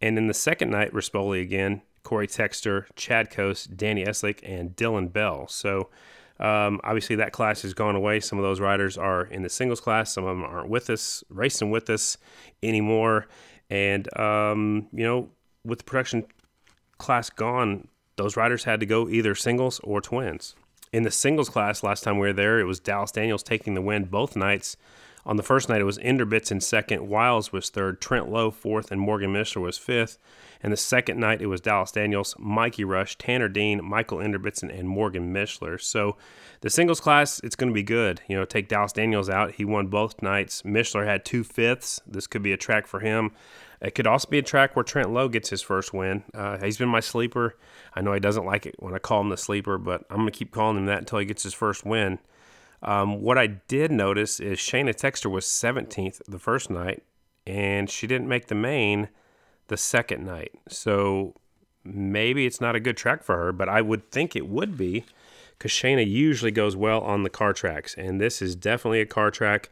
And 0.01 0.17
in 0.17 0.29
the 0.29 0.35
second 0.35 0.71
night, 0.71 0.93
Rispoli 0.93 1.43
again, 1.43 1.83
Corey 2.05 2.27
Texter, 2.27 2.87
Chad 2.97 3.31
Cose, 3.31 3.65
Danny 3.65 4.05
Eslick, 4.05 4.41
and 4.43 4.75
Dylan 4.75 5.13
Bell. 5.13 5.47
So 5.49 5.91
um, 6.41 6.81
obviously 6.85 7.17
that 7.17 7.33
class 7.33 7.63
has 7.63 7.75
gone 7.75 7.97
away. 7.97 8.21
Some 8.21 8.39
of 8.39 8.45
those 8.45 8.61
riders 8.61 8.97
are 8.97 9.25
in 9.25 9.43
the 9.43 9.51
singles 9.51 9.81
class. 9.81 10.13
Some 10.13 10.25
of 10.25 10.37
them 10.37 10.45
aren't 10.45 10.71
with 10.71 10.89
us, 10.89 11.23
racing 11.29 11.71
with 11.71 11.91
us 11.91 12.17
anymore. 12.63 13.27
And, 13.69 14.09
um, 14.19 14.89
you 14.93 15.05
know, 15.05 15.29
with 15.65 15.79
the 15.79 15.85
production 15.85 16.25
class 16.99 17.31
gone, 17.31 17.89
those 18.17 18.37
riders 18.37 18.65
had 18.65 18.81
to 18.81 18.87
go 18.87 19.09
either 19.09 19.35
singles 19.35 19.81
or 19.85 20.01
twins. 20.01 20.55
In 20.93 21.03
the 21.03 21.11
singles 21.11 21.49
class, 21.49 21.83
last 21.83 22.03
time 22.03 22.19
we 22.19 22.27
were 22.27 22.33
there, 22.33 22.59
it 22.59 22.65
was 22.65 22.81
Dallas 22.81 23.13
Daniels 23.13 23.43
taking 23.43 23.75
the 23.75 23.83
win 23.83 24.05
both 24.05 24.37
nights. 24.37 24.77
On 25.29 25.37
the 25.37 25.43
first 25.43 25.69
night, 25.69 25.83
it 25.83 25.85
was 25.85 25.99
Inderbitz 25.99 26.51
in 26.51 26.59
second, 26.63 27.07
Wiles 27.07 27.53
was 27.53 27.69
third, 27.69 28.01
Trent 28.01 28.31
Lowe 28.31 28.51
fourth, 28.51 28.91
and 28.91 28.99
Morgan 28.99 29.31
Mishler 29.31 29.61
was 29.61 29.77
fifth. 29.77 30.19
And 30.63 30.73
the 30.73 30.77
second 30.79 31.21
night, 31.21 31.43
it 31.43 31.49
was 31.49 31.61
Dallas 31.61 31.93
Daniels, 31.93 32.35
Mikey 32.39 32.83
Rush, 32.83 33.19
Tanner 33.19 33.51
Dean, 33.51 33.85
Michael 33.85 34.19
Inderbitzin, 34.19 34.77
and 34.77 34.89
Morgan 34.89 35.31
Mishler. 35.31 35.79
So 35.79 36.17
the 36.63 36.71
singles 36.71 36.99
class, 36.99 37.41
it's 37.45 37.57
going 37.57 37.69
to 37.69 37.75
be 37.75 37.83
good. 37.83 38.23
You 38.27 38.39
know, 38.39 38.47
take 38.47 38.69
Dallas 38.69 38.95
Daniels 38.95 39.29
out. 39.29 39.53
He 39.57 39.67
won 39.67 39.89
both 39.89 40.23
nights. 40.23 40.63
Mishler 40.63 41.05
had 41.05 41.27
two 41.27 41.45
fifths. 41.45 42.01
This 42.07 42.27
could 42.27 42.43
be 42.43 42.55
a 42.55 42.57
track 42.57 42.87
for 42.87 43.01
him. 43.01 43.33
It 43.83 43.95
could 43.95 44.07
also 44.07 44.31
be 44.31 44.39
a 44.39 44.43
track 44.43 44.75
where 44.75 44.83
Trent 44.83 45.13
Lowe 45.13 45.29
gets 45.29 45.51
his 45.51 45.61
first 45.61 45.93
win. 45.93 46.25
Uh, 46.33 46.57
he's 46.57 46.79
been 46.79 46.89
my 46.89 47.01
sleeper. 47.01 47.55
I 47.95 48.01
know 48.01 48.15
he 48.15 48.21
doesn't 48.21 48.47
like 48.47 48.65
it 48.65 48.77
when 48.79 48.95
I 48.95 48.99
call 48.99 49.21
him 49.21 49.29
the 49.29 49.37
sleeper, 49.37 49.77
but 49.77 50.05
I'm 50.09 50.17
going 50.17 50.31
to 50.31 50.39
keep 50.39 50.53
calling 50.53 50.79
him 50.79 50.87
that 50.87 51.01
until 51.01 51.19
he 51.19 51.27
gets 51.27 51.43
his 51.43 51.55
first 51.55 51.85
win. 51.85 52.19
Um, 52.83 53.21
what 53.21 53.39
I 53.39 53.47
did 53.47 53.91
notice 53.91 54.41
is 54.41 54.59
Shayna 54.59 54.95
Texter 54.95 55.31
was 55.31 55.45
17th 55.45 56.23
the 56.27 56.39
first 56.39 56.71
night, 56.71 57.03
and 57.47 57.91
she 57.91 58.07
didn't 58.07 58.29
make 58.29 58.47
the 58.47 58.55
main 58.55 59.09
the 59.67 59.77
second 59.77 60.25
night. 60.25 60.53
So 60.69 61.35
maybe 61.85 62.47
it's 62.47 62.61
not 62.61 62.77
a 62.77 62.81
good 62.81 62.97
track 62.97 63.23
for 63.23 63.37
her, 63.37 63.53
but 63.53 63.69
I 63.69 63.81
would 63.81 64.11
think 64.11 64.37
it 64.37 64.49
would 64.49 64.77
be 64.77 65.05
because 65.57 65.73
Shayna 65.73 66.09
usually 66.09 66.53
goes 66.53 66.77
well 66.77 67.01
on 67.01 67.25
the 67.25 67.31
car 67.31 67.53
tracks, 67.53 67.95
and 67.95 68.21
this 68.21 68.41
is 68.41 68.55
definitely 68.55 69.01
a 69.01 69.07
car 69.07 69.31
track. 69.31 69.71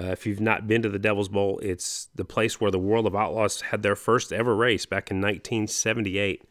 Uh, 0.00 0.06
if 0.06 0.26
you've 0.26 0.40
not 0.40 0.66
been 0.66 0.82
to 0.82 0.88
the 0.88 0.98
Devil's 0.98 1.28
Bowl, 1.28 1.58
it's 1.62 2.08
the 2.14 2.24
place 2.24 2.60
where 2.60 2.70
the 2.70 2.78
World 2.78 3.06
of 3.06 3.14
Outlaws 3.14 3.60
had 3.60 3.82
their 3.82 3.96
first 3.96 4.32
ever 4.32 4.54
race 4.54 4.86
back 4.86 5.10
in 5.10 5.18
1978. 5.18 6.44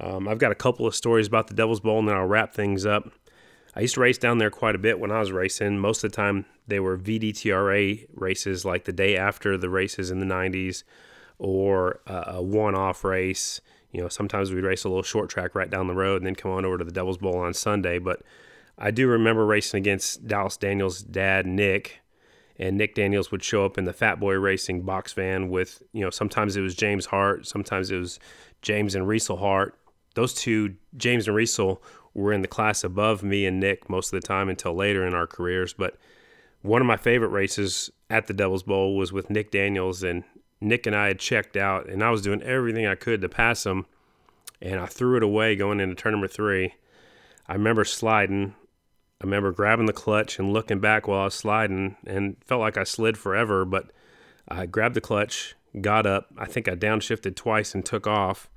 Um, 0.00 0.26
I've 0.28 0.38
got 0.38 0.52
a 0.52 0.56
couple 0.56 0.86
of 0.86 0.94
stories 0.94 1.26
about 1.26 1.48
the 1.48 1.54
Devil's 1.54 1.80
Bowl, 1.80 1.98
and 1.98 2.08
then 2.08 2.16
I'll 2.16 2.26
wrap 2.26 2.54
things 2.54 2.86
up. 2.86 3.12
I 3.74 3.80
used 3.80 3.94
to 3.94 4.00
race 4.00 4.18
down 4.18 4.38
there 4.38 4.50
quite 4.50 4.74
a 4.74 4.78
bit 4.78 4.98
when 4.98 5.10
I 5.10 5.20
was 5.20 5.32
racing. 5.32 5.78
Most 5.78 6.02
of 6.02 6.10
the 6.10 6.16
time, 6.16 6.44
they 6.66 6.80
were 6.80 6.98
VDTRA 6.98 8.06
races, 8.14 8.64
like 8.64 8.84
the 8.84 8.92
day 8.92 9.16
after 9.16 9.56
the 9.56 9.70
races 9.70 10.10
in 10.10 10.18
the 10.20 10.26
90s, 10.26 10.82
or 11.38 12.00
a, 12.06 12.24
a 12.34 12.42
one-off 12.42 13.04
race. 13.04 13.60
You 13.92 14.02
know, 14.02 14.08
sometimes 14.08 14.52
we'd 14.52 14.64
race 14.64 14.84
a 14.84 14.88
little 14.88 15.02
short 15.02 15.30
track 15.30 15.54
right 15.54 15.70
down 15.70 15.86
the 15.86 15.94
road, 15.94 16.16
and 16.16 16.26
then 16.26 16.34
come 16.34 16.50
on 16.50 16.64
over 16.64 16.78
to 16.78 16.84
the 16.84 16.92
Devil's 16.92 17.18
Bowl 17.18 17.36
on 17.36 17.54
Sunday. 17.54 17.98
But 17.98 18.22
I 18.78 18.90
do 18.90 19.06
remember 19.06 19.46
racing 19.46 19.78
against 19.78 20.26
Dallas 20.26 20.56
Daniels' 20.56 21.02
dad, 21.02 21.46
Nick, 21.46 22.00
and 22.58 22.76
Nick 22.76 22.94
Daniels 22.94 23.30
would 23.30 23.42
show 23.42 23.64
up 23.64 23.78
in 23.78 23.84
the 23.84 23.92
Fat 23.92 24.18
Boy 24.20 24.34
Racing 24.34 24.82
box 24.82 25.12
van 25.12 25.48
with, 25.48 25.82
you 25.92 26.02
know, 26.02 26.10
sometimes 26.10 26.56
it 26.56 26.60
was 26.60 26.74
James 26.74 27.06
Hart, 27.06 27.46
sometimes 27.46 27.90
it 27.90 27.96
was 27.96 28.18
James 28.62 28.94
and 28.94 29.06
Riesel 29.06 29.38
Hart. 29.38 29.76
Those 30.14 30.34
two, 30.34 30.74
James 30.96 31.26
and 31.26 31.36
Riesel, 31.36 31.78
were 32.14 32.32
in 32.32 32.42
the 32.42 32.48
class 32.48 32.82
above 32.82 33.22
me 33.22 33.46
and 33.46 33.60
Nick 33.60 33.88
most 33.88 34.12
of 34.12 34.20
the 34.20 34.26
time 34.26 34.48
until 34.48 34.74
later 34.74 35.06
in 35.06 35.14
our 35.14 35.26
careers. 35.26 35.72
But 35.72 35.96
one 36.62 36.80
of 36.80 36.86
my 36.86 36.96
favorite 36.96 37.28
races 37.28 37.90
at 38.08 38.26
the 38.26 38.34
Devil's 38.34 38.62
Bowl 38.62 38.96
was 38.96 39.12
with 39.12 39.30
Nick 39.30 39.50
Daniels, 39.50 40.02
and 40.02 40.24
Nick 40.60 40.86
and 40.86 40.94
I 40.96 41.08
had 41.08 41.18
checked 41.18 41.56
out, 41.56 41.88
and 41.88 42.02
I 42.02 42.10
was 42.10 42.22
doing 42.22 42.42
everything 42.42 42.86
I 42.86 42.94
could 42.94 43.20
to 43.20 43.28
pass 43.28 43.64
him, 43.64 43.86
and 44.60 44.80
I 44.80 44.86
threw 44.86 45.16
it 45.16 45.22
away 45.22 45.56
going 45.56 45.80
into 45.80 45.94
turn 45.94 46.12
number 46.12 46.28
three. 46.28 46.74
I 47.48 47.54
remember 47.54 47.84
sliding. 47.84 48.54
I 49.20 49.24
remember 49.24 49.52
grabbing 49.52 49.86
the 49.86 49.92
clutch 49.92 50.38
and 50.38 50.52
looking 50.52 50.80
back 50.80 51.06
while 51.06 51.20
I 51.20 51.24
was 51.24 51.34
sliding, 51.34 51.96
and 52.06 52.36
felt 52.44 52.60
like 52.60 52.76
I 52.76 52.84
slid 52.84 53.16
forever. 53.16 53.64
But 53.64 53.90
I 54.48 54.66
grabbed 54.66 54.96
the 54.96 55.00
clutch, 55.00 55.54
got 55.80 56.06
up. 56.06 56.26
I 56.36 56.46
think 56.46 56.68
I 56.68 56.74
downshifted 56.74 57.36
twice 57.36 57.74
and 57.74 57.84
took 57.84 58.06
off 58.06 58.50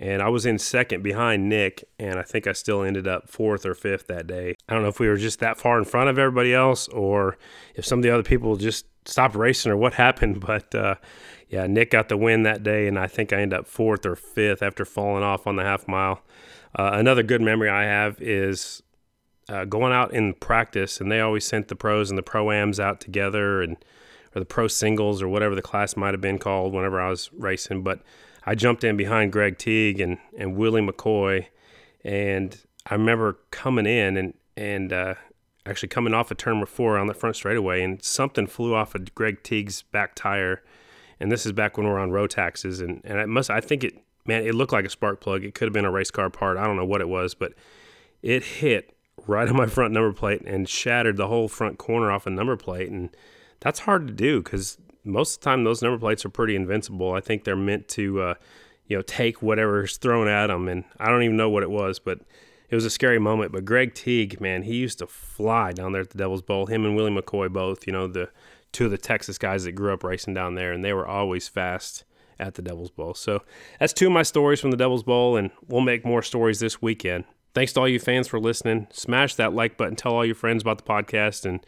and 0.00 0.22
I 0.22 0.30
was 0.30 0.46
in 0.46 0.58
second 0.58 1.02
behind 1.02 1.50
Nick, 1.50 1.84
and 1.98 2.18
I 2.18 2.22
think 2.22 2.46
I 2.46 2.52
still 2.52 2.82
ended 2.82 3.06
up 3.06 3.28
fourth 3.28 3.66
or 3.66 3.74
fifth 3.74 4.06
that 4.06 4.26
day. 4.26 4.54
I 4.66 4.72
don't 4.72 4.82
know 4.82 4.88
if 4.88 4.98
we 4.98 5.06
were 5.06 5.18
just 5.18 5.40
that 5.40 5.58
far 5.58 5.78
in 5.78 5.84
front 5.84 6.08
of 6.08 6.18
everybody 6.18 6.54
else, 6.54 6.88
or 6.88 7.36
if 7.74 7.84
some 7.84 7.98
of 7.98 8.02
the 8.02 8.08
other 8.08 8.22
people 8.22 8.56
just 8.56 8.86
stopped 9.04 9.34
racing, 9.34 9.70
or 9.70 9.76
what 9.76 9.92
happened. 10.06 10.40
But 10.40 10.74
uh, 10.74 10.94
yeah, 11.50 11.66
Nick 11.66 11.90
got 11.90 12.08
the 12.08 12.16
win 12.16 12.44
that 12.44 12.62
day, 12.62 12.88
and 12.88 12.98
I 12.98 13.08
think 13.08 13.30
I 13.30 13.42
ended 13.42 13.58
up 13.58 13.66
fourth 13.66 14.06
or 14.06 14.16
fifth 14.16 14.62
after 14.62 14.86
falling 14.86 15.22
off 15.22 15.46
on 15.46 15.56
the 15.56 15.64
half 15.64 15.86
mile. 15.86 16.22
Uh, 16.74 16.92
another 16.94 17.22
good 17.22 17.42
memory 17.42 17.68
I 17.68 17.82
have 17.82 18.22
is 18.22 18.82
uh, 19.50 19.66
going 19.66 19.92
out 19.92 20.14
in 20.14 20.32
practice, 20.32 20.98
and 20.98 21.12
they 21.12 21.20
always 21.20 21.44
sent 21.44 21.68
the 21.68 21.76
pros 21.76 22.08
and 22.08 22.16
the 22.16 22.22
proams 22.22 22.80
out 22.80 23.02
together, 23.02 23.60
and 23.60 23.76
or 24.34 24.38
the 24.38 24.46
pro 24.46 24.66
singles 24.66 25.20
or 25.20 25.28
whatever 25.28 25.54
the 25.54 25.60
class 25.60 25.94
might 25.94 26.14
have 26.14 26.22
been 26.22 26.38
called 26.38 26.72
whenever 26.72 26.98
I 26.98 27.10
was 27.10 27.30
racing, 27.34 27.82
but 27.82 28.00
I 28.44 28.54
jumped 28.54 28.84
in 28.84 28.96
behind 28.96 29.32
Greg 29.32 29.58
Teague 29.58 30.00
and, 30.00 30.18
and 30.36 30.56
Willie 30.56 30.82
McCoy, 30.82 31.46
and 32.04 32.58
I 32.86 32.94
remember 32.94 33.38
coming 33.50 33.86
in 33.86 34.16
and 34.16 34.34
and 34.56 34.92
uh, 34.92 35.14
actually 35.66 35.88
coming 35.88 36.14
off 36.14 36.30
of 36.30 36.36
turn 36.36 36.64
four 36.66 36.98
on 36.98 37.06
the 37.06 37.14
front 37.14 37.36
straightaway, 37.36 37.82
and 37.82 38.02
something 38.02 38.46
flew 38.46 38.74
off 38.74 38.94
of 38.94 39.14
Greg 39.14 39.42
Teague's 39.42 39.82
back 39.82 40.14
tire, 40.14 40.62
and 41.18 41.30
this 41.30 41.46
is 41.46 41.52
back 41.52 41.76
when 41.76 41.86
we 41.86 41.92
are 41.92 41.98
on 41.98 42.10
Rotaxes, 42.10 42.80
and 42.80 43.00
and 43.04 43.18
it 43.18 43.28
must 43.28 43.50
I 43.50 43.60
think 43.60 43.84
it 43.84 43.94
man 44.26 44.44
it 44.44 44.54
looked 44.54 44.72
like 44.72 44.84
a 44.84 44.90
spark 44.90 45.20
plug. 45.20 45.44
It 45.44 45.54
could 45.54 45.66
have 45.66 45.72
been 45.72 45.84
a 45.84 45.90
race 45.90 46.10
car 46.10 46.30
part. 46.30 46.56
I 46.56 46.66
don't 46.66 46.76
know 46.76 46.84
what 46.84 47.00
it 47.00 47.08
was, 47.08 47.34
but 47.34 47.52
it 48.22 48.44
hit 48.44 48.94
right 49.26 49.48
on 49.48 49.56
my 49.56 49.66
front 49.66 49.92
number 49.92 50.12
plate 50.12 50.42
and 50.46 50.68
shattered 50.68 51.16
the 51.16 51.28
whole 51.28 51.48
front 51.48 51.78
corner 51.78 52.10
off 52.10 52.26
a 52.26 52.30
number 52.30 52.56
plate, 52.56 52.90
and 52.90 53.10
that's 53.60 53.80
hard 53.80 54.06
to 54.06 54.12
do 54.12 54.42
because 54.42 54.78
most 55.04 55.36
of 55.36 55.40
the 55.40 55.44
time 55.44 55.64
those 55.64 55.82
number 55.82 55.98
plates 55.98 56.24
are 56.24 56.30
pretty 56.30 56.56
invincible. 56.56 57.12
I 57.12 57.20
think 57.20 57.44
they're 57.44 57.56
meant 57.56 57.88
to, 57.88 58.22
uh, 58.22 58.34
you 58.86 58.96
know, 58.96 59.02
take 59.02 59.42
whatever's 59.42 59.96
thrown 59.96 60.28
at 60.28 60.48
them. 60.48 60.68
And 60.68 60.84
I 60.98 61.08
don't 61.08 61.22
even 61.22 61.36
know 61.36 61.50
what 61.50 61.62
it 61.62 61.70
was, 61.70 61.98
but 61.98 62.20
it 62.68 62.74
was 62.74 62.84
a 62.84 62.90
scary 62.90 63.18
moment. 63.18 63.52
But 63.52 63.64
Greg 63.64 63.94
Teague, 63.94 64.40
man, 64.40 64.62
he 64.62 64.76
used 64.76 64.98
to 64.98 65.06
fly 65.06 65.72
down 65.72 65.92
there 65.92 66.02
at 66.02 66.10
the 66.10 66.18
Devil's 66.18 66.42
Bowl. 66.42 66.66
Him 66.66 66.84
and 66.84 66.96
Willie 66.96 67.10
McCoy 67.10 67.52
both, 67.52 67.86
you 67.86 67.92
know, 67.92 68.06
the 68.06 68.30
two 68.72 68.84
of 68.86 68.90
the 68.90 68.98
Texas 68.98 69.38
guys 69.38 69.64
that 69.64 69.72
grew 69.72 69.92
up 69.92 70.04
racing 70.04 70.34
down 70.34 70.54
there, 70.54 70.72
and 70.72 70.84
they 70.84 70.92
were 70.92 71.06
always 71.06 71.48
fast 71.48 72.04
at 72.38 72.54
the 72.54 72.62
Devil's 72.62 72.90
Bowl. 72.90 73.14
So 73.14 73.42
that's 73.78 73.92
two 73.92 74.06
of 74.06 74.12
my 74.12 74.22
stories 74.22 74.60
from 74.60 74.70
the 74.70 74.76
Devil's 74.76 75.02
Bowl, 75.02 75.36
and 75.36 75.50
we'll 75.66 75.80
make 75.80 76.04
more 76.04 76.22
stories 76.22 76.60
this 76.60 76.80
weekend. 76.80 77.24
Thanks 77.52 77.72
to 77.72 77.80
all 77.80 77.88
you 77.88 77.98
fans 77.98 78.28
for 78.28 78.38
listening. 78.38 78.86
Smash 78.92 79.34
that 79.34 79.52
like 79.52 79.76
button, 79.76 79.96
tell 79.96 80.14
all 80.14 80.24
your 80.24 80.36
friends 80.36 80.62
about 80.62 80.78
the 80.78 80.84
podcast, 80.84 81.44
and 81.44 81.64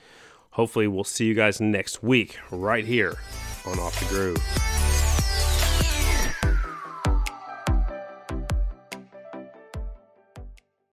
hopefully 0.52 0.86
we'll 0.86 1.04
see 1.04 1.26
you 1.26 1.34
guys 1.34 1.60
next 1.60 2.02
week 2.02 2.38
right 2.50 2.84
here 2.84 3.18
on 3.66 3.78
Off 3.78 3.98
the 4.00 4.06
Groove. 4.14 4.81